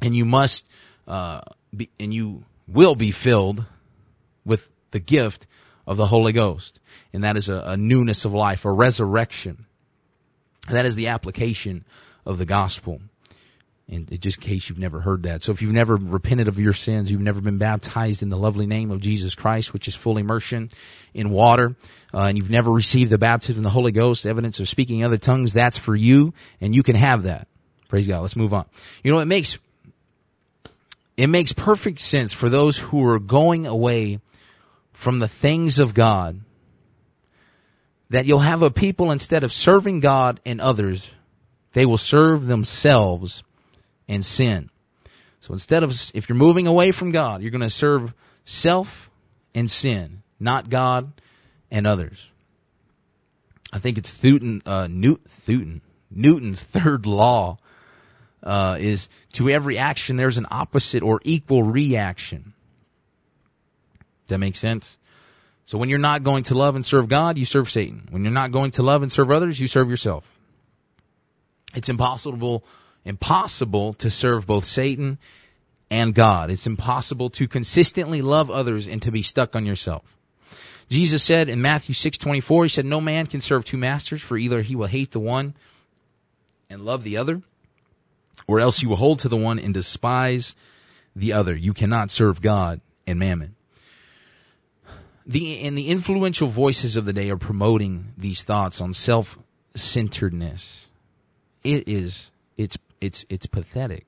[0.00, 0.66] and you must
[1.06, 1.42] uh,
[1.74, 3.64] be, and you will be filled
[4.44, 5.46] with the gift
[5.86, 6.80] of the Holy Ghost,
[7.12, 9.66] and that is a, a newness of life, a resurrection.
[10.70, 11.84] That is the application
[12.24, 13.00] of the gospel.
[13.88, 15.42] And just in case you've never heard that.
[15.42, 18.66] So if you've never repented of your sins, you've never been baptized in the lovely
[18.66, 20.70] name of Jesus Christ, which is full immersion
[21.14, 21.76] in water,
[22.12, 25.18] uh, and you've never received the baptism of the Holy Ghost, evidence of speaking other
[25.18, 27.46] tongues, that's for you, and you can have that.
[27.88, 28.22] Praise God.
[28.22, 28.66] Let's move on.
[29.04, 29.58] You know, it makes,
[31.16, 34.18] it makes perfect sense for those who are going away
[34.92, 36.40] from the things of God
[38.10, 41.12] that you'll have a people instead of serving God and others,
[41.72, 43.44] they will serve themselves
[44.08, 44.70] and sin.
[45.40, 49.10] So instead of, if you're moving away from God, you're going to serve self
[49.54, 51.12] and sin, not God
[51.70, 52.30] and others.
[53.72, 57.58] I think it's Newton, uh, Newton, Newton's third law
[58.42, 62.54] uh, is to every action there's an opposite or equal reaction.
[64.28, 64.98] That make sense?
[65.64, 68.06] So when you're not going to love and serve God, you serve Satan.
[68.10, 70.38] When you're not going to love and serve others, you serve yourself.
[71.74, 72.64] It's impossible
[73.06, 75.18] impossible to serve both Satan
[75.90, 76.50] and God.
[76.50, 80.02] It's impossible to consistently love others and to be stuck on yourself.
[80.88, 84.62] Jesus said in Matthew 6:24, he said no man can serve two masters for either
[84.62, 85.54] he will hate the one
[86.68, 87.42] and love the other
[88.46, 90.54] or else you will hold to the one and despise
[91.14, 91.56] the other.
[91.56, 93.54] You cannot serve God and mammon.
[95.24, 100.88] The and the influential voices of the day are promoting these thoughts on self-centeredness.
[101.64, 104.06] It is it's it's it's pathetic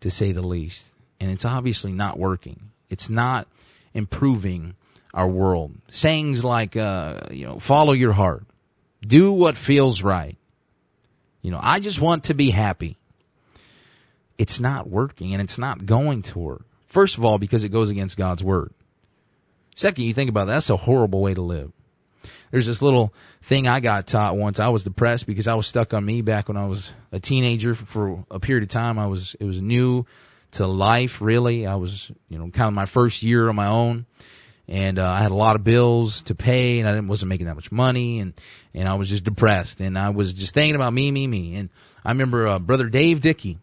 [0.00, 0.94] to say the least.
[1.20, 2.70] And it's obviously not working.
[2.90, 3.48] It's not
[3.94, 4.74] improving
[5.14, 5.72] our world.
[5.88, 8.44] Sayings like uh, you know follow your heart.
[9.00, 10.36] Do what feels right.
[11.42, 12.96] You know i just want to be happy.
[14.36, 16.64] It's not working and it's not going to work.
[16.86, 18.72] First of all because it goes against god's word.
[19.76, 21.72] Second you think about that, that's a horrible way to live
[22.54, 24.60] there's this little thing I got taught once.
[24.60, 27.74] I was depressed because I was stuck on me back when I was a teenager
[27.74, 28.96] for a period of time.
[28.96, 30.06] I was, it was new
[30.52, 31.66] to life, really.
[31.66, 34.06] I was, you know, kind of my first year on my own.
[34.68, 37.56] And, uh, I had a lot of bills to pay and I wasn't making that
[37.56, 38.34] much money and,
[38.72, 41.56] and I was just depressed and I was just thinking about me, me, me.
[41.56, 41.70] And
[42.04, 43.58] I remember, uh, brother Dave Dickey,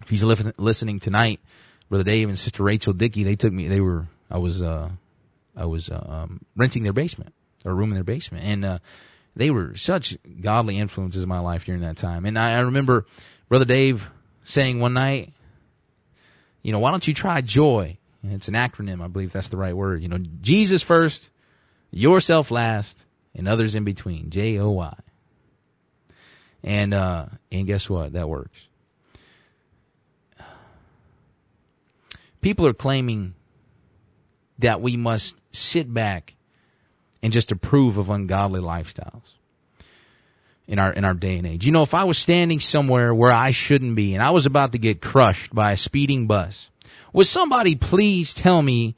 [0.00, 1.38] if he's li- listening tonight,
[1.88, 4.90] brother Dave and sister Rachel Dickey, they took me, they were, I was, uh,
[5.56, 7.32] I was, uh, um, renting their basement
[7.64, 8.44] a room in their basement.
[8.44, 8.78] And, uh,
[9.34, 12.26] they were such godly influences in my life during that time.
[12.26, 13.06] And I, I remember
[13.48, 14.10] Brother Dave
[14.44, 15.32] saying one night,
[16.62, 17.96] you know, why don't you try joy?
[18.22, 19.02] And it's an acronym.
[19.02, 20.02] I believe that's the right word.
[20.02, 21.30] You know, Jesus first,
[21.90, 24.30] yourself last, and others in between.
[24.30, 24.94] J O Y.
[26.62, 28.12] And, uh, and guess what?
[28.12, 28.68] That works.
[32.40, 33.34] People are claiming
[34.58, 36.34] that we must sit back
[37.22, 39.34] and just approve of ungodly lifestyles
[40.66, 41.66] in our in our day and age.
[41.66, 44.72] You know, if I was standing somewhere where I shouldn't be and I was about
[44.72, 46.70] to get crushed by a speeding bus,
[47.12, 48.94] would somebody please tell me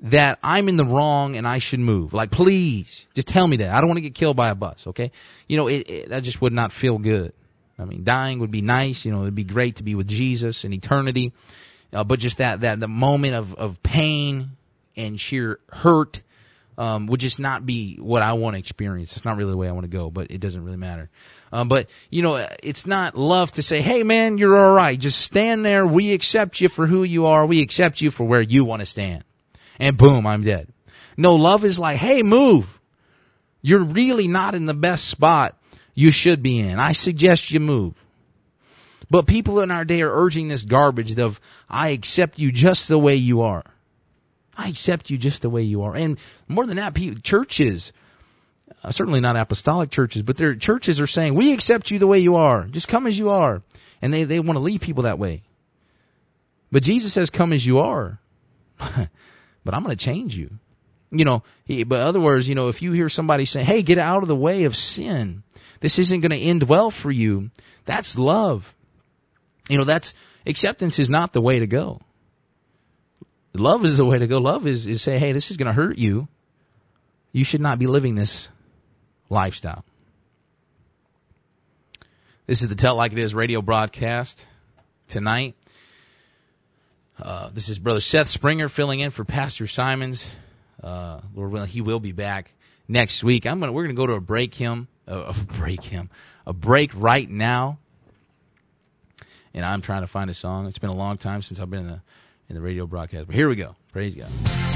[0.00, 2.12] that I'm in the wrong and I should move?
[2.12, 3.74] Like, please, just tell me that.
[3.74, 4.86] I don't want to get killed by a bus.
[4.88, 5.10] Okay,
[5.48, 7.32] you know, it, it, that just would not feel good.
[7.78, 9.04] I mean, dying would be nice.
[9.04, 11.32] You know, it'd be great to be with Jesus in eternity,
[11.92, 14.52] uh, but just that that the moment of of pain
[14.96, 16.20] and sheer hurt
[16.78, 19.14] um, would just not be what I want to experience.
[19.16, 21.10] It's not really the way I want to go, but it doesn't really matter.
[21.52, 24.98] Um, but you know, it's not love to say, "Hey, man, you're all right.
[24.98, 25.86] Just stand there.
[25.86, 27.44] We accept you for who you are.
[27.44, 29.24] We accept you for where you want to stand."
[29.78, 30.68] And boom, I'm dead.
[31.16, 32.80] No, love is like, "Hey, move.
[33.60, 35.56] You're really not in the best spot
[35.94, 36.78] you should be in.
[36.78, 37.94] I suggest you move."
[39.10, 42.98] But people in our day are urging this garbage of, "I accept you just the
[42.98, 43.71] way you are."
[44.56, 45.94] I accept you just the way you are.
[45.94, 47.92] And more than that, churches,
[48.84, 52.18] uh, certainly not apostolic churches, but their churches are saying, we accept you the way
[52.18, 52.64] you are.
[52.64, 53.62] Just come as you are.
[54.00, 55.42] And they, they want to leave people that way.
[56.70, 58.18] But Jesus says, come as you are.
[58.78, 60.58] but I'm going to change you.
[61.10, 63.98] You know, he, but other words, you know, if you hear somebody saying, hey, get
[63.98, 65.42] out of the way of sin.
[65.80, 67.50] This isn't going to end well for you.
[67.84, 68.74] That's love.
[69.68, 70.14] You know, that's
[70.46, 72.00] acceptance is not the way to go.
[73.54, 74.38] Love is the way to go.
[74.38, 76.28] Love is, is say, hey, this is going to hurt you.
[77.32, 78.48] You should not be living this
[79.28, 79.84] lifestyle.
[82.46, 84.46] This is the Tell Like It Is radio broadcast
[85.06, 85.54] tonight.
[87.20, 90.34] Uh, this is Brother Seth Springer filling in for Pastor Simons.
[90.82, 92.52] Uh, Lord willing, he will be back
[92.88, 93.46] next week.
[93.46, 96.10] I'm gonna we're gonna go to a break him uh, a break him
[96.46, 97.78] a break right now.
[99.54, 100.66] And I'm trying to find a song.
[100.66, 102.00] It's been a long time since I've been in the
[102.52, 103.74] in the radio broadcast, but here we go.
[103.92, 104.71] Praise God.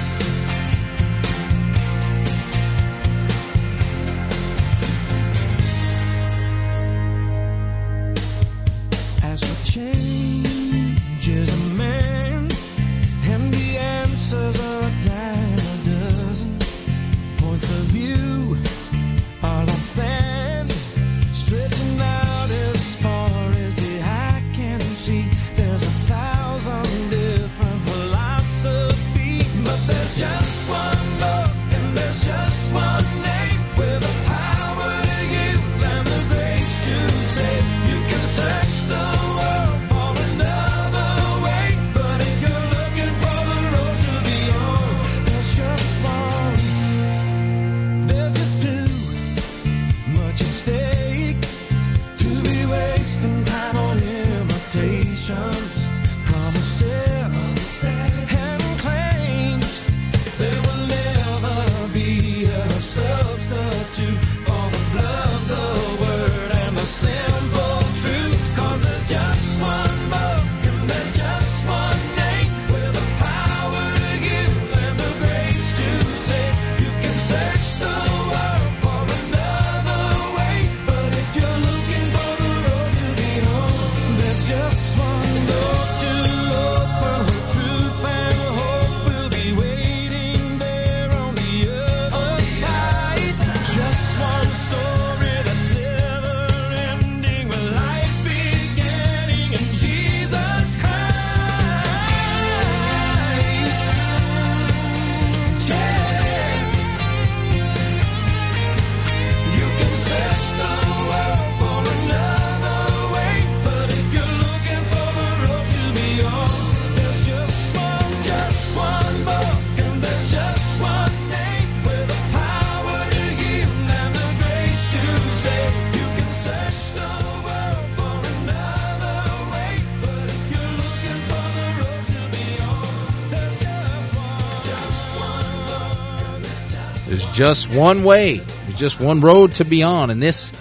[137.37, 138.39] Just one way.
[138.39, 140.55] There's just one road to be on, and this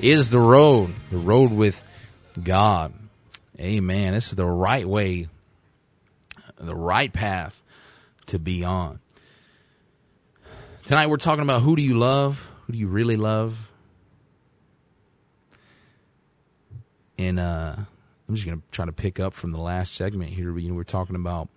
[0.00, 0.94] is the road.
[1.10, 1.84] The road with
[2.42, 2.94] God.
[3.60, 4.14] Amen.
[4.14, 5.28] This is the right way,
[6.56, 7.62] the right path
[8.28, 9.00] to be on.
[10.86, 12.50] Tonight we're talking about who do you love?
[12.66, 13.70] Who do you really love?
[17.18, 20.56] And uh, I'm just going to try to pick up from the last segment here.
[20.56, 21.50] You know, we're talking about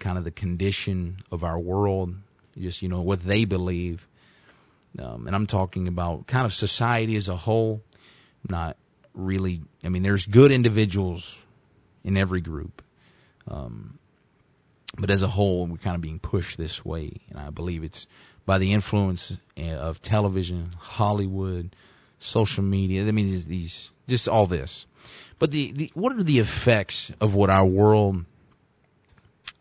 [0.00, 2.16] kind of the condition of our world,
[2.58, 4.06] just you know what they believe,
[4.98, 7.82] um, and I'm talking about kind of society as a whole.
[8.48, 8.76] Not
[9.14, 9.62] really.
[9.82, 11.40] I mean, there's good individuals
[12.02, 12.82] in every group,
[13.48, 13.98] um,
[14.98, 18.06] but as a whole, we're kind of being pushed this way, and I believe it's
[18.46, 21.74] by the influence uh, of television, Hollywood,
[22.18, 23.06] social media.
[23.06, 24.86] I mean, these, these just all this.
[25.38, 28.24] But the, the what are the effects of what our world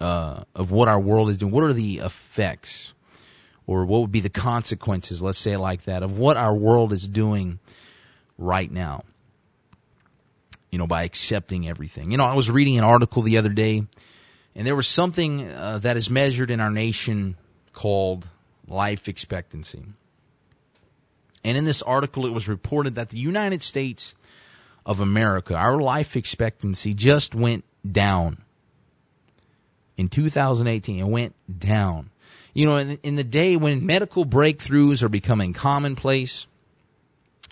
[0.03, 1.53] uh, of what our world is doing.
[1.53, 2.93] What are the effects,
[3.65, 5.21] or what would be the consequences?
[5.21, 7.59] Let's say like that of what our world is doing
[8.37, 9.05] right now.
[10.71, 12.11] You know, by accepting everything.
[12.11, 13.85] You know, I was reading an article the other day,
[14.55, 17.37] and there was something uh, that is measured in our nation
[17.71, 18.27] called
[18.67, 19.85] life expectancy.
[21.45, 24.15] And in this article, it was reported that the United States
[24.85, 28.42] of America, our life expectancy just went down
[29.97, 30.99] in 2018.
[30.99, 32.09] It went down.
[32.53, 36.47] You know, in, in the day when medical breakthroughs are becoming commonplace,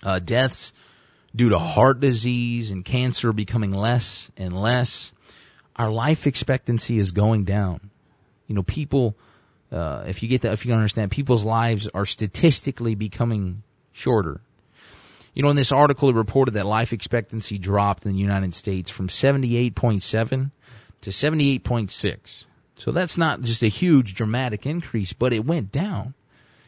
[0.03, 0.73] uh, deaths
[1.35, 5.13] due to heart disease and cancer are becoming less and less,
[5.75, 7.89] our life expectancy is going down.
[8.47, 9.15] You know, people,
[9.71, 14.41] uh, if you get that, if you understand, people's lives are statistically becoming shorter.
[15.33, 18.91] You know, in this article, it reported that life expectancy dropped in the United States
[18.91, 20.51] from 78.7
[21.01, 22.45] to 78.6.
[22.75, 26.13] So that's not just a huge dramatic increase, but it went down.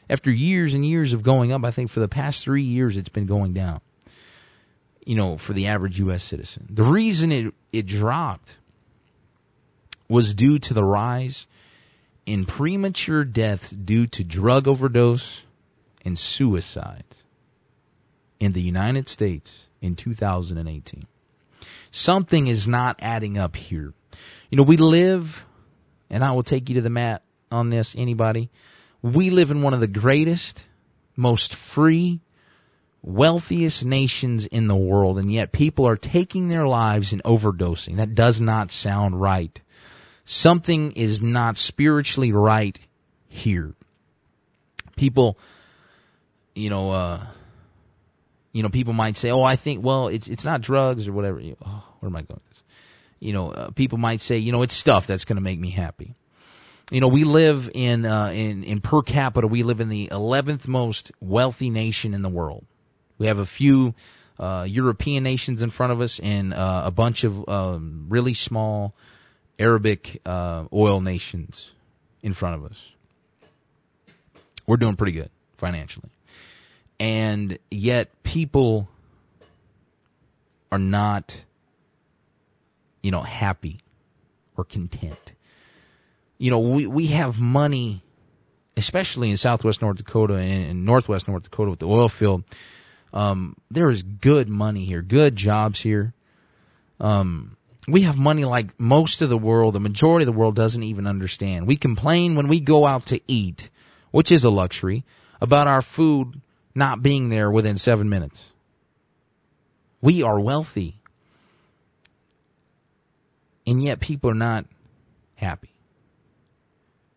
[0.09, 3.09] After years and years of going up, I think for the past three years it's
[3.09, 3.81] been going down.
[5.05, 6.23] You know, for the average U.S.
[6.23, 6.67] citizen.
[6.69, 8.57] The reason it, it dropped
[10.07, 11.47] was due to the rise
[12.25, 15.43] in premature deaths due to drug overdose
[16.05, 17.23] and suicides
[18.39, 21.07] in the United States in 2018.
[21.91, 23.93] Something is not adding up here.
[24.53, 25.43] You know, we live,
[26.11, 28.51] and I will take you to the mat on this, anybody.
[29.01, 30.67] We live in one of the greatest,
[31.15, 32.19] most free,
[33.01, 37.95] wealthiest nations in the world, and yet people are taking their lives and overdosing.
[37.95, 39.59] That does not sound right.
[40.23, 42.79] Something is not spiritually right
[43.27, 43.73] here.
[44.95, 45.39] People,
[46.53, 47.25] you know, uh,
[48.51, 51.41] you know, people might say, "Oh, I think, well, it's it's not drugs or whatever."
[51.65, 52.62] Oh, where am I going with this?
[53.23, 55.69] You know, uh, people might say, "You know, it's stuff that's going to make me
[55.69, 56.15] happy."
[56.91, 60.67] You know, we live in uh, in in per capita, we live in the 11th
[60.67, 62.65] most wealthy nation in the world.
[63.17, 63.95] We have a few
[64.39, 68.93] uh, European nations in front of us and uh, a bunch of um, really small
[69.59, 71.71] Arabic uh, oil nations
[72.21, 72.91] in front of us.
[74.65, 76.09] We're doing pretty good financially.
[76.99, 78.87] And yet people
[80.71, 81.43] are not,
[83.03, 83.81] you know, happy
[84.57, 85.33] or content.
[86.39, 88.01] You know, we, we have money,
[88.75, 92.43] especially in southwest North Dakota and northwest North Dakota with the oil field
[93.13, 96.13] um, there is good money here, good jobs here.
[96.99, 97.55] Um,
[97.87, 101.05] we have money like most of the world, the majority of the world doesn't even
[101.05, 101.67] understand.
[101.67, 103.69] We complain when we go out to eat,
[104.11, 105.05] which is a luxury,
[105.39, 106.41] about our food
[106.73, 108.51] not being there within seven minutes.
[110.01, 110.99] We are wealthy.
[113.65, 114.65] And yet people are not
[115.35, 115.73] happy.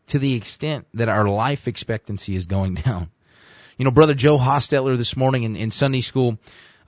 [0.08, 3.10] To the extent that our life expectancy is going down.
[3.76, 6.38] You know, Brother Joe Hostetler this morning in, in Sunday school.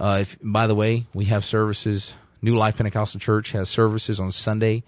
[0.01, 2.15] Uh, if, by the way, we have services.
[2.41, 4.85] New Life Pentecostal Church has services on Sunday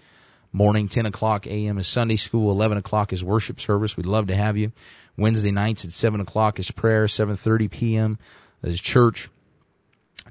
[0.53, 1.77] morning, 10 o'clock a.m.
[1.77, 3.95] is Sunday school, 11 o'clock is worship service.
[3.95, 4.71] We'd love to have you.
[5.17, 8.19] Wednesday nights at 7 o'clock is prayer, 7.30 p.m.
[8.63, 9.29] is church,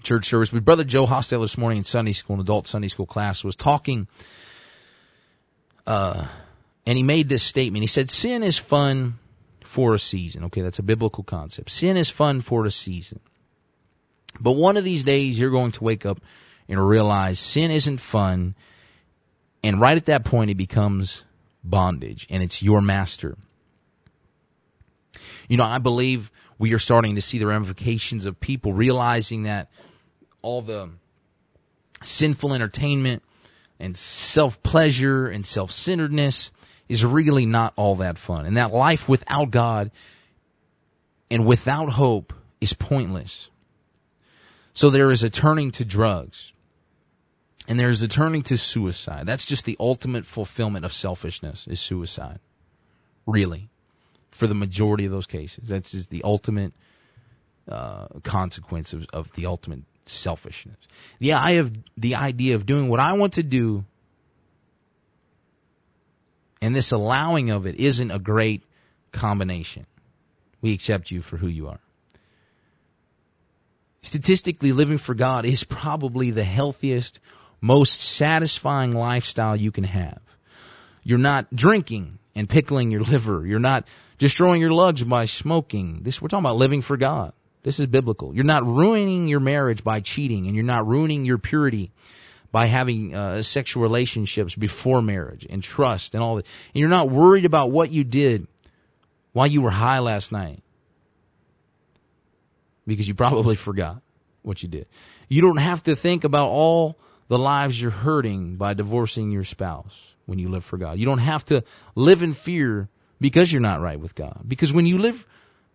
[0.02, 0.50] church service.
[0.50, 3.56] But Brother Joe Hostetler this morning in Sunday school, an adult Sunday school class, was
[3.56, 4.08] talking,
[5.86, 6.26] uh,
[6.86, 7.82] and he made this statement.
[7.82, 9.18] He said, sin is fun
[9.60, 10.44] for a season.
[10.44, 11.70] Okay, that's a biblical concept.
[11.70, 13.20] Sin is fun for a season.
[14.40, 16.20] But one of these days you're going to wake up
[16.68, 18.54] and realize sin isn't fun.
[19.62, 21.24] And right at that point it becomes
[21.62, 23.36] bondage and it's your master.
[25.48, 29.68] You know, I believe we are starting to see the ramifications of people realizing that
[30.42, 30.90] all the
[32.04, 33.22] sinful entertainment
[33.78, 36.50] and self pleasure and self centeredness
[36.88, 38.46] is really not all that fun.
[38.46, 39.90] And that life without God
[41.30, 43.50] and without hope is pointless.
[44.72, 46.52] So there is a turning to drugs.
[47.68, 49.26] And there is a turning to suicide.
[49.26, 52.40] That's just the ultimate fulfillment of selfishness is suicide.
[53.26, 53.68] Really.
[54.32, 55.68] For the majority of those cases.
[55.68, 56.72] That's just the ultimate
[57.68, 60.76] uh, consequence of, of the ultimate selfishness.
[61.18, 63.84] Yeah, I have the idea of doing what I want to do
[66.60, 68.62] and this allowing of it isn't a great
[69.12, 69.86] combination.
[70.60, 71.80] We accept you for who you are.
[74.02, 77.18] Statistically, living for God is probably the healthiest,
[77.60, 80.20] most satisfying lifestyle you can have.
[81.02, 83.46] You're not drinking and pickling your liver.
[83.46, 83.86] You're not
[84.18, 86.02] destroying your lungs by smoking.
[86.02, 87.32] This, we're talking about living for God.
[87.62, 88.34] This is biblical.
[88.34, 91.90] You're not ruining your marriage by cheating and you're not ruining your purity
[92.52, 96.46] by having uh, sexual relationships before marriage and trust and all that.
[96.74, 98.46] And you're not worried about what you did
[99.32, 100.62] while you were high last night
[102.86, 104.02] because you probably forgot
[104.42, 104.86] what you did.
[105.28, 106.98] You don't have to think about all
[107.28, 110.98] the lives you're hurting by divorcing your spouse when you live for God.
[110.98, 111.62] You don't have to
[111.94, 112.88] live in fear
[113.20, 114.42] because you're not right with God.
[114.48, 115.26] Because when you live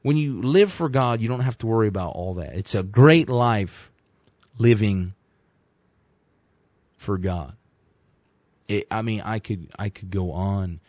[0.05, 2.53] when you live for God, you don't have to worry about all that.
[2.53, 3.91] It's a great life
[4.59, 5.15] living
[6.95, 7.55] for God.
[8.67, 10.79] It, I mean, I could I could go on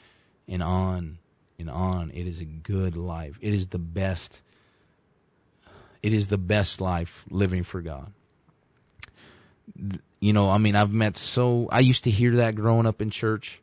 [0.46, 1.16] and on
[1.58, 2.10] and on.
[2.10, 3.38] It is a good life.
[3.40, 4.42] It is the best.
[6.02, 8.12] It is the best life living for God.
[10.20, 11.70] You know, I mean, I've met so.
[11.72, 13.62] I used to hear that growing up in church.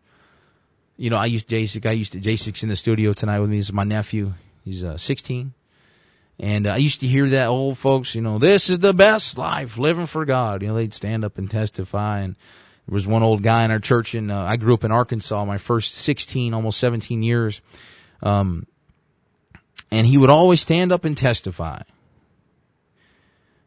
[0.98, 1.86] You know, I used JC.
[1.86, 3.58] I used to JC's in the studio tonight with me.
[3.58, 4.34] This is my nephew.
[4.64, 5.54] He's uh, 16.
[6.40, 9.38] And uh, I used to hear that old folks, you know, this is the best
[9.38, 10.62] life, living for God.
[10.62, 12.20] You know, they'd stand up and testify.
[12.20, 12.36] And
[12.88, 15.46] there was one old guy in our church, and uh, I grew up in Arkansas,
[15.46, 17.62] my first 16, almost 17 years.
[18.22, 18.68] Um,
[19.92, 21.84] and he would always stand up and testify.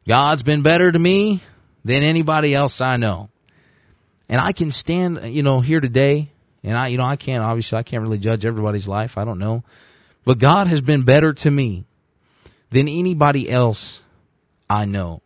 [0.08, 1.40] God's been better to me
[1.84, 3.30] than anybody else I know.
[4.28, 6.32] And I can stand, you know, here today,
[6.64, 9.18] and I, you know, I can't, obviously, I can't really judge everybody's life.
[9.18, 9.62] I don't know.
[10.26, 11.86] But God has been better to me
[12.70, 14.02] than anybody else
[14.68, 15.22] I know.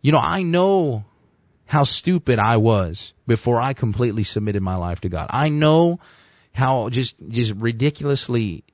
[0.00, 1.04] You know, I know
[1.66, 5.28] how stupid I was before I completely submitted my life to God.
[5.30, 6.00] I know
[6.52, 8.64] how just just ridiculously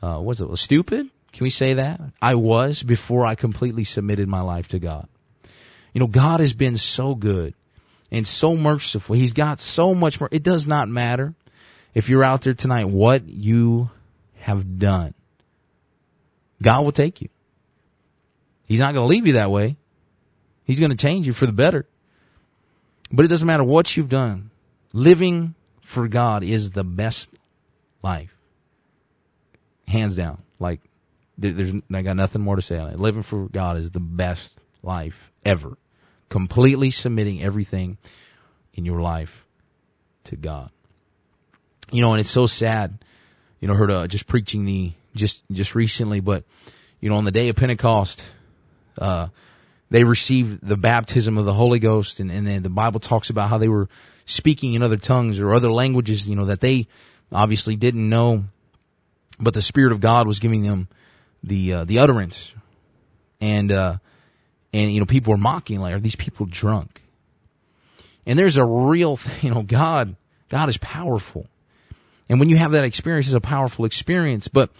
[0.00, 1.10] uh what's it stupid?
[1.32, 2.00] Can we say that?
[2.22, 5.08] I was before I completely submitted my life to God.
[5.92, 7.54] You know, God has been so good
[8.12, 9.16] and so merciful.
[9.16, 10.28] He's got so much more.
[10.30, 11.34] It does not matter
[11.92, 13.90] if you're out there tonight what you
[14.44, 15.14] have done.
[16.60, 17.30] God will take you.
[18.66, 19.76] He's not going to leave you that way.
[20.64, 21.86] He's going to change you for the better.
[23.10, 24.50] But it doesn't matter what you've done.
[24.92, 27.30] Living for God is the best
[28.02, 28.36] life.
[29.88, 30.42] Hands down.
[30.58, 30.80] Like,
[31.38, 33.00] there's, I got nothing more to say on it.
[33.00, 35.78] Living for God is the best life ever.
[36.28, 37.96] Completely submitting everything
[38.74, 39.46] in your life
[40.24, 40.70] to God.
[41.90, 42.98] You know, and it's so sad.
[43.64, 46.44] You know, heard uh, just preaching the just just recently, but
[47.00, 48.22] you know, on the day of Pentecost,
[48.98, 49.28] uh,
[49.88, 53.56] they received the baptism of the Holy Ghost, and, and the Bible talks about how
[53.56, 53.88] they were
[54.26, 56.88] speaking in other tongues or other languages, you know, that they
[57.32, 58.44] obviously didn't know,
[59.40, 60.88] but the Spirit of God was giving them
[61.42, 62.54] the uh, the utterance,
[63.40, 63.96] and uh,
[64.74, 67.00] and you know, people were mocking like, "Are these people drunk?"
[68.26, 70.16] And there's a real, you know, God,
[70.50, 71.48] God is powerful,
[72.28, 74.48] and when you have that experience, it's a powerful experience.
[74.48, 74.70] But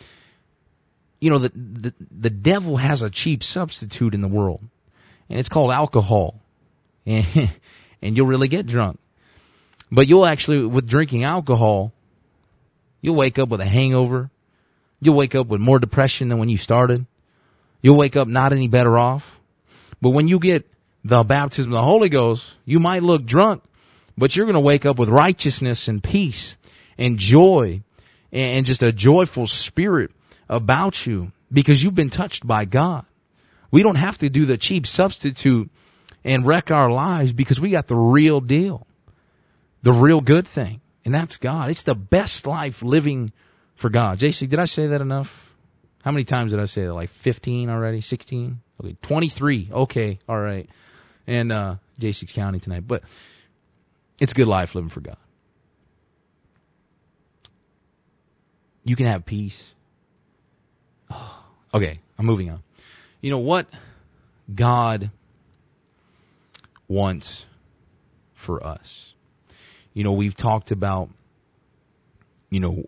[1.20, 4.62] you know, the the, the devil has a cheap substitute in the world,
[5.28, 6.40] and it's called alcohol,
[7.07, 7.26] and
[8.03, 8.99] and you'll really get drunk.
[9.90, 11.92] But you'll actually, with drinking alcohol,
[13.01, 14.30] you'll wake up with a hangover.
[15.01, 17.07] You'll wake up with more depression than when you started.
[17.82, 19.38] You'll wake up not any better off.
[20.01, 20.66] But when you get
[21.05, 23.62] the baptism of the Holy Ghost, you might look drunk,
[24.16, 26.57] but you're going to wake up with righteousness and peace
[26.99, 27.82] and joy
[28.32, 30.11] and just a joyful spirit
[30.49, 33.05] about you because you've been touched by God.
[33.70, 35.70] We don't have to do the cheap substitute
[36.24, 38.86] and wreck our lives because we got the real deal
[39.84, 41.70] the real good thing, and that's God.
[41.70, 43.32] It's the best life living
[43.74, 44.18] for God.
[44.18, 45.55] JC, did I say that enough?
[46.03, 46.95] How many times did I say that?
[46.95, 48.01] Like 15 already?
[48.01, 48.61] 16?
[48.82, 49.68] Okay, 23.
[49.70, 50.68] Okay, all right.
[51.26, 52.88] And uh, JC's counting tonight.
[52.88, 53.03] But
[54.18, 55.18] it's a good life living for God.
[58.85, 59.74] You can have peace.
[61.74, 62.62] Okay, I'm moving on.
[63.20, 63.66] You know what
[64.55, 65.11] God
[66.87, 67.47] wants
[68.32, 69.14] for us?
[69.95, 71.09] you know, we've talked about,
[72.51, 72.85] you know,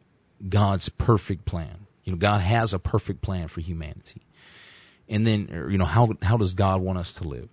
[0.47, 1.87] God's perfect plan.
[2.05, 4.23] You know, God has a perfect plan for humanity.
[5.09, 7.49] And then, er, you know, how, how does God want us to live?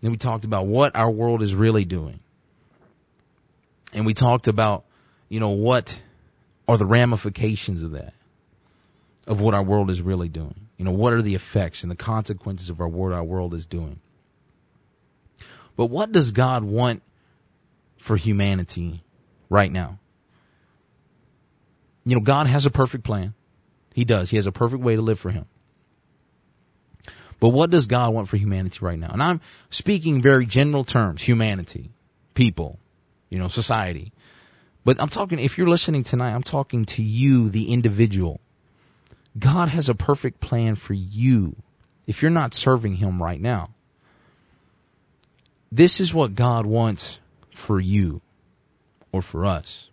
[0.00, 2.20] Then we talked about what our world is really doing.
[3.92, 4.84] And we talked about,
[5.28, 6.00] you know, what
[6.68, 8.14] are the ramifications of that,
[9.26, 10.68] of what our world is really doing.
[10.76, 13.66] You know, what are the effects and the consequences of our what our world is
[13.66, 13.98] doing.
[15.76, 17.02] But what does God want
[17.98, 19.02] for humanity
[19.50, 19.98] right now.
[22.04, 23.34] You know, God has a perfect plan.
[23.94, 24.30] He does.
[24.30, 25.46] He has a perfect way to live for him.
[27.40, 29.10] But what does God want for humanity right now?
[29.12, 29.40] And I'm
[29.70, 31.90] speaking very general terms, humanity,
[32.34, 32.78] people,
[33.28, 34.12] you know, society.
[34.88, 38.40] But I'm talking, if you're listening tonight, I'm talking to you, the individual.
[39.38, 41.56] God has a perfect plan for you
[42.06, 43.74] if you're not serving Him right now.
[45.70, 47.20] This is what God wants
[47.50, 48.22] for you
[49.12, 49.90] or for us.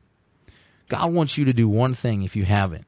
[0.87, 2.87] God wants you to do one thing if you haven't.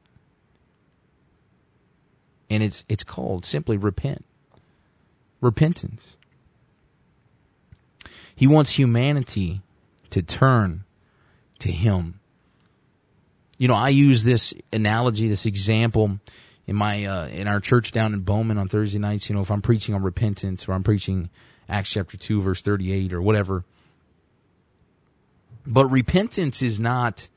[2.48, 4.24] And it's it's called simply repent.
[5.42, 6.16] Repentance.
[8.34, 9.60] He wants humanity
[10.08, 10.84] to turn
[11.60, 12.20] to him.
[13.58, 16.20] You know, I use this analogy, this example
[16.66, 19.50] in my uh, in our church down in Bowman on Thursday nights, you know, if
[19.50, 21.30] I'm preaching on repentance or I'm preaching
[21.68, 23.64] Acts chapter 2 verse 38 or whatever,
[25.66, 27.28] but repentance is not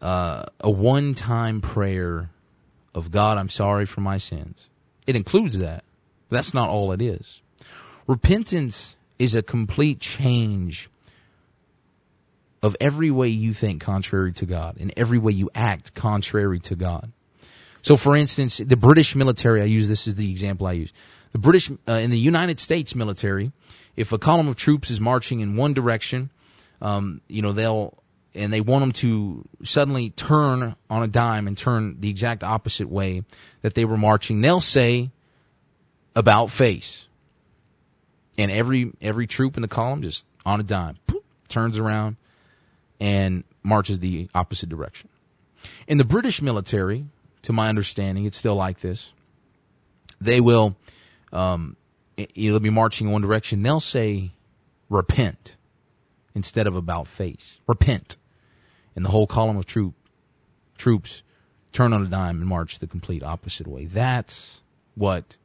[0.00, 2.30] uh, a one time prayer
[2.94, 4.68] of God, I'm sorry for my sins.
[5.06, 5.84] It includes that.
[6.28, 7.40] But that's not all it is.
[8.06, 10.90] Repentance is a complete change
[12.62, 16.76] of every way you think contrary to God and every way you act contrary to
[16.76, 17.10] God.
[17.82, 20.92] So, for instance, the British military, I use this as the example I use.
[21.32, 23.50] The British, uh, in the United States military,
[23.96, 26.30] if a column of troops is marching in one direction
[26.82, 27.96] um, you know, they'll,
[28.34, 32.88] and they want them to suddenly turn on a dime and turn the exact opposite
[32.88, 33.22] way
[33.62, 34.40] that they were marching.
[34.40, 35.10] They'll say,
[36.14, 37.06] about face.
[38.36, 42.16] And every, every troop in the column just on a dime, poof, turns around
[43.02, 45.08] and marches the opposite direction.
[45.88, 47.06] In the British military,
[47.42, 49.12] to my understanding, it's still like this.
[50.20, 50.76] They will,
[51.32, 51.76] um,
[52.36, 53.60] they'll be marching in one direction.
[53.64, 54.30] They'll say
[54.88, 55.56] repent
[56.32, 57.58] instead of about face.
[57.66, 58.18] Repent.
[58.94, 59.94] And the whole column of troop,
[60.78, 61.24] troops
[61.72, 63.84] turn on a dime and march the complete opposite way.
[63.84, 64.60] That's
[64.94, 65.38] what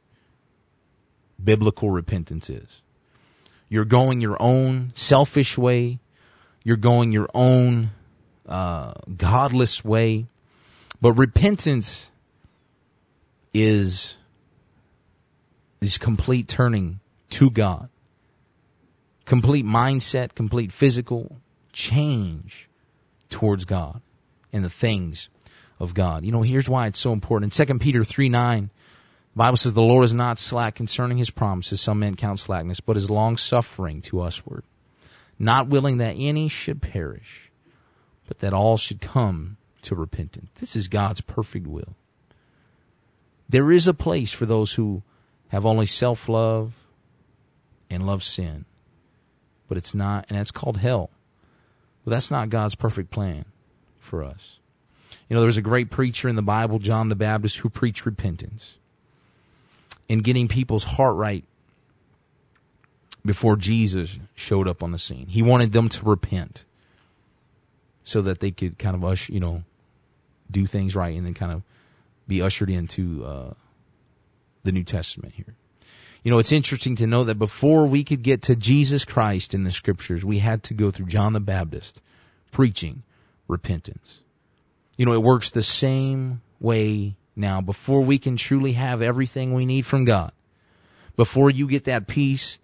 [1.42, 2.82] biblical repentance is.
[3.68, 5.98] You're going your own selfish way.
[6.68, 7.92] You're going your own
[8.46, 10.26] uh, godless way.
[11.00, 12.10] But repentance
[13.54, 14.18] is
[15.80, 17.00] is complete turning
[17.30, 17.88] to God.
[19.24, 21.40] Complete mindset, complete physical
[21.72, 22.68] change
[23.30, 24.02] towards God
[24.52, 25.30] and the things
[25.80, 26.22] of God.
[26.22, 27.58] You know, here's why it's so important.
[27.58, 31.30] In 2 Peter 3 9, the Bible says, The Lord is not slack concerning his
[31.30, 34.64] promises, some men count slackness, but is long suffering to usward,
[35.38, 37.50] not willing that any should perish,
[38.26, 40.50] but that all should come to repentance.
[40.60, 41.94] This is God's perfect will.
[43.48, 45.02] There is a place for those who
[45.48, 46.74] have only self love
[47.88, 48.66] and love sin,
[49.68, 51.10] but it's not, and that's called hell.
[52.04, 53.44] Well, that's not God's perfect plan
[53.98, 54.58] for us.
[55.28, 58.06] You know, there was a great preacher in the Bible, John the Baptist, who preached
[58.06, 58.78] repentance
[60.08, 61.44] and getting people's heart right
[63.28, 65.26] before Jesus showed up on the scene.
[65.26, 66.64] He wanted them to repent
[68.02, 69.64] so that they could kind of usher, you know,
[70.50, 71.62] do things right and then kind of
[72.26, 73.52] be ushered into uh,
[74.64, 75.56] the New Testament here.
[76.22, 79.64] You know, it's interesting to know that before we could get to Jesus Christ in
[79.64, 82.00] the scriptures, we had to go through John the Baptist
[82.50, 83.02] preaching
[83.46, 84.22] repentance.
[84.96, 87.60] You know, it works the same way now.
[87.60, 90.32] Before we can truly have everything we need from God,
[91.14, 92.58] before you get that peace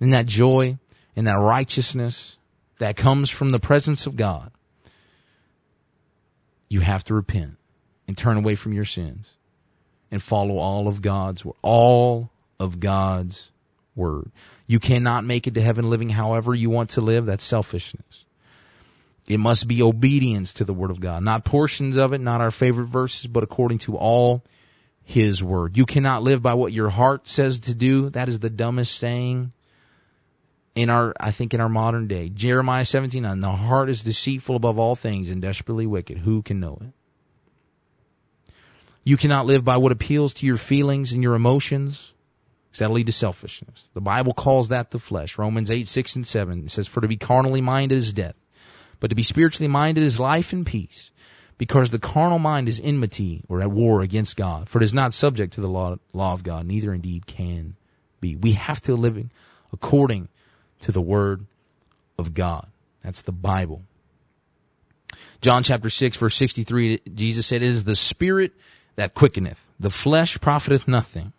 [0.00, 0.78] and that joy
[1.14, 2.38] and that righteousness
[2.78, 4.50] that comes from the presence of God,
[6.68, 7.56] you have to repent
[8.08, 9.36] and turn away from your sins
[10.10, 13.50] and follow all of God's word all of God's
[13.94, 14.30] word.
[14.66, 17.26] You cannot make it to heaven living however you want to live.
[17.26, 18.24] That's selfishness.
[19.28, 22.50] It must be obedience to the word of God, not portions of it, not our
[22.50, 24.44] favorite verses, but according to all
[25.02, 25.76] his word.
[25.76, 28.10] You cannot live by what your heart says to do.
[28.10, 29.52] That is the dumbest saying
[30.74, 32.28] in our, I think in our modern day.
[32.28, 36.18] Jeremiah 17, the heart is deceitful above all things and desperately wicked.
[36.18, 36.92] Who can know it?
[39.02, 42.12] You cannot live by what appeals to your feelings and your emotions.
[42.78, 43.90] That'll lead to selfishness.
[43.94, 45.36] The Bible calls that the flesh.
[45.36, 48.36] Romans 8, 6, and 7 says, For to be carnally minded is death,
[49.00, 51.10] but to be spiritually minded is life and peace.
[51.58, 54.66] Because the carnal mind is enmity or at war against God.
[54.66, 57.76] For it is not subject to the law, law of God, neither indeed can
[58.18, 58.34] be.
[58.34, 59.28] We have to live
[59.70, 60.28] according
[60.80, 61.46] to the word
[62.18, 62.66] of God.
[63.02, 63.82] That's the Bible.
[65.40, 68.52] John chapter 6 verse 63, Jesus said, It is the spirit
[68.96, 69.68] that quickeneth.
[69.78, 71.32] The flesh profiteth nothing.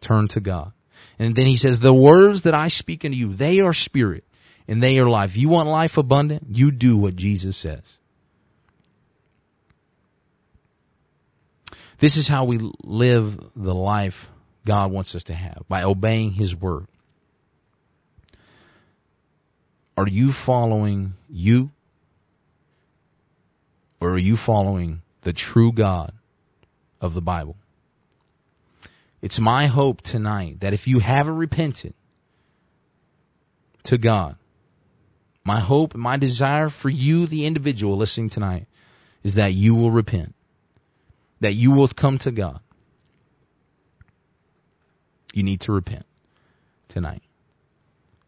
[0.00, 0.72] Turn to God.
[1.18, 4.24] And then he says, the words that I speak unto you, they are spirit
[4.68, 5.36] and they are life.
[5.36, 6.44] You want life abundant?
[6.50, 7.98] You do what Jesus says.
[11.98, 14.28] This is how we live the life
[14.66, 16.88] God wants us to have by obeying His word.
[19.96, 21.70] Are you following you?
[24.00, 26.12] Or are you following the true God
[27.00, 27.56] of the Bible?
[29.22, 31.94] It's my hope tonight that if you haven't repented
[33.84, 34.36] to God,
[35.44, 38.66] my hope and my desire for you, the individual listening tonight,
[39.22, 40.34] is that you will repent,
[41.40, 42.60] that you will come to God.
[45.32, 46.06] You need to repent
[46.88, 47.22] tonight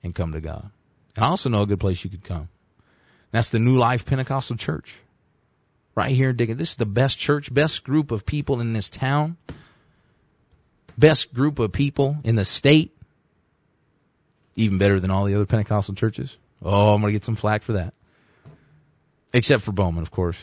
[0.03, 0.71] and come to God.
[1.19, 2.49] And I also know a good place you could come.
[3.33, 4.95] That's the New Life Pentecostal Church.
[5.97, 6.61] Right here in Dickens.
[6.61, 9.37] This is the best church, best group of people in this town,
[10.97, 12.97] best group of people in the state.
[14.55, 16.37] Even better than all the other Pentecostal churches.
[16.63, 17.95] Oh, I'm going to get some flack for that.
[19.33, 20.41] Except for Bowman, of course.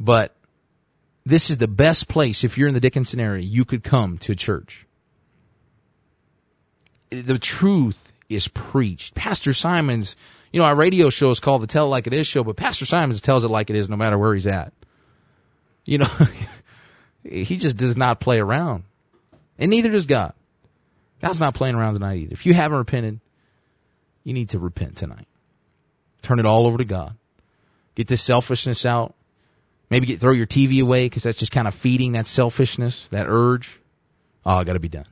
[0.00, 0.34] But
[1.26, 4.34] this is the best place if you're in the Dickinson area you could come to
[4.34, 4.86] church.
[7.10, 9.14] The truth is preached.
[9.14, 10.16] Pastor Simons,
[10.52, 12.56] you know, our radio show is called the Tell It Like It Is show, but
[12.56, 14.72] Pastor Simons tells it like it is no matter where he's at.
[15.84, 16.08] You know,
[17.24, 18.84] he just does not play around.
[19.58, 20.32] And neither does God.
[21.22, 22.32] God's not playing around tonight either.
[22.32, 23.20] If you haven't repented,
[24.24, 25.26] you need to repent tonight.
[26.22, 27.16] Turn it all over to God.
[27.94, 29.14] Get this selfishness out.
[29.88, 33.26] Maybe get throw your TV away because that's just kind of feeding that selfishness, that
[33.28, 33.80] urge.
[34.44, 35.06] Oh, I got to be done.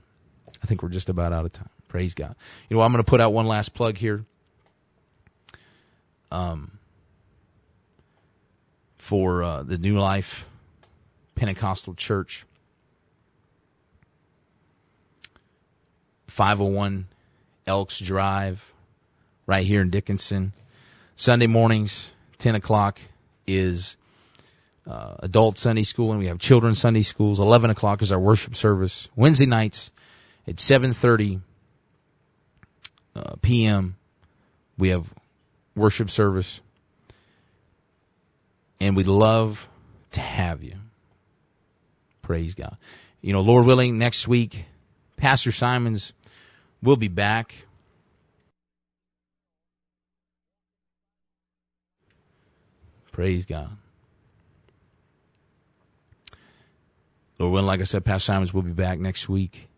[0.63, 1.69] I think we're just about out of time.
[1.95, 2.35] Praise God.
[2.69, 4.25] You know, I'm going to put out one last plug here.
[6.33, 6.81] Um,
[8.99, 10.45] for uh, the New Life
[11.37, 12.47] Pentecostal Church,
[16.27, 17.07] 501
[17.65, 18.73] Elks Drive,
[19.47, 20.53] right here in Dickinson.
[21.15, 22.99] Sunday mornings, 10 o'clock
[23.47, 23.97] is
[24.85, 27.39] uh, adult Sunday school, and we have children's Sunday schools.
[27.39, 29.09] 11 o'clock is our worship service.
[29.15, 29.93] Wednesday nights
[30.49, 31.41] at 7.30
[33.15, 33.97] uh, p.m.
[34.77, 35.13] We have
[35.77, 36.61] worship service,
[38.81, 39.69] and we'd love
[40.13, 40.75] to have you.
[42.23, 42.77] Praise God.
[43.21, 44.67] You know, Lord willing, next week,
[45.17, 46.13] Pastor Simons
[46.83, 47.67] will be back.
[53.13, 53.77] Praise God.
[57.39, 59.69] Lord willing, like I said, Pastor Simons will be back next week.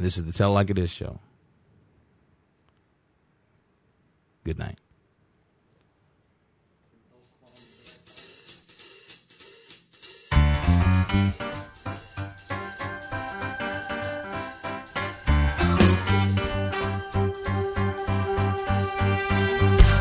[0.00, 1.20] This is the Tell Like It Is show.
[4.44, 4.78] Good night.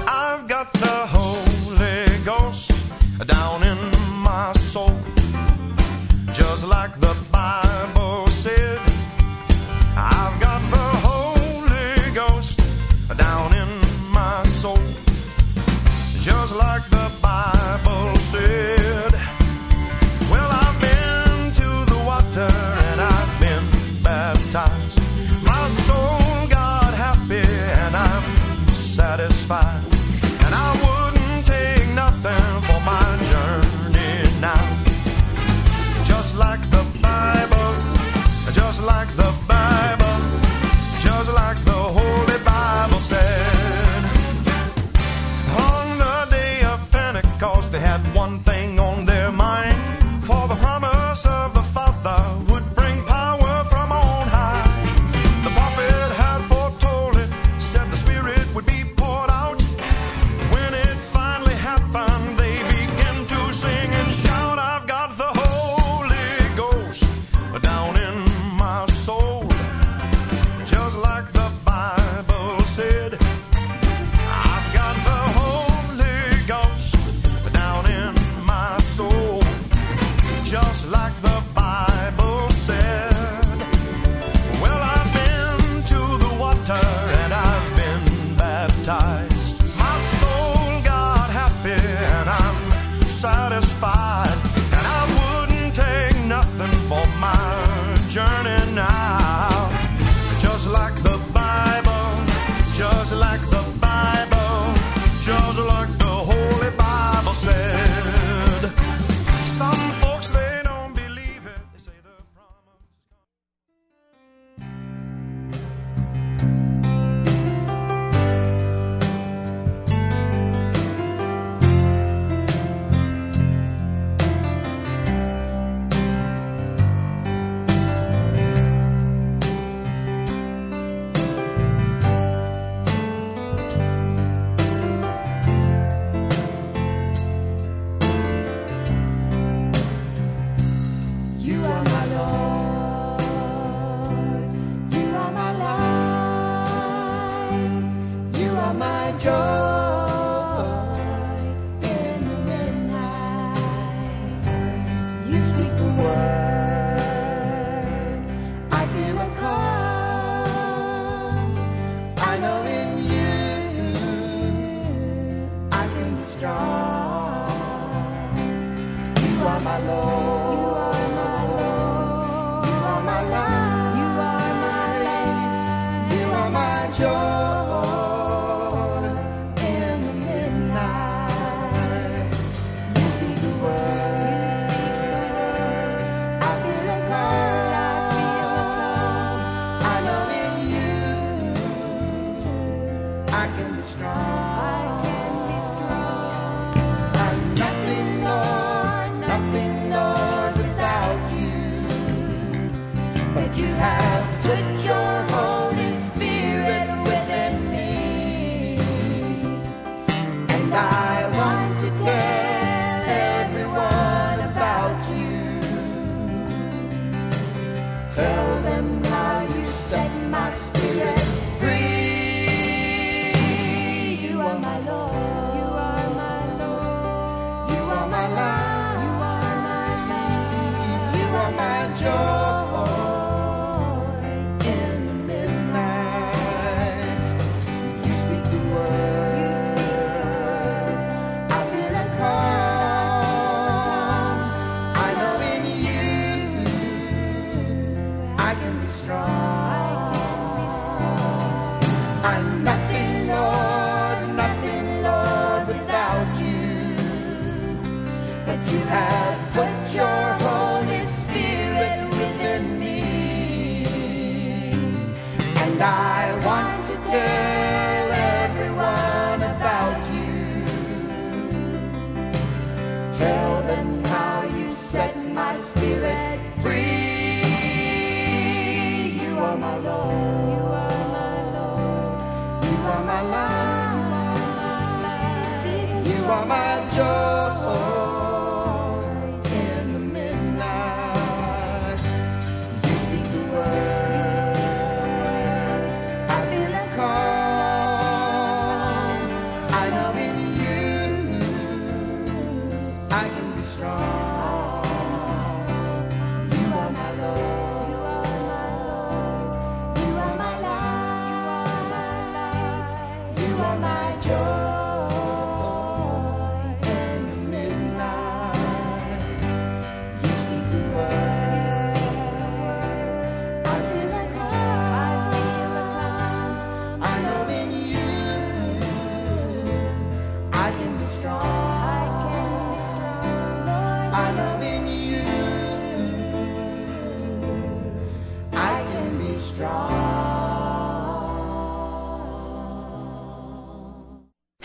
[0.07, 2.71] I've got the Holy Ghost
[3.27, 3.77] down in
[4.21, 4.97] my soul,
[6.31, 7.28] just like the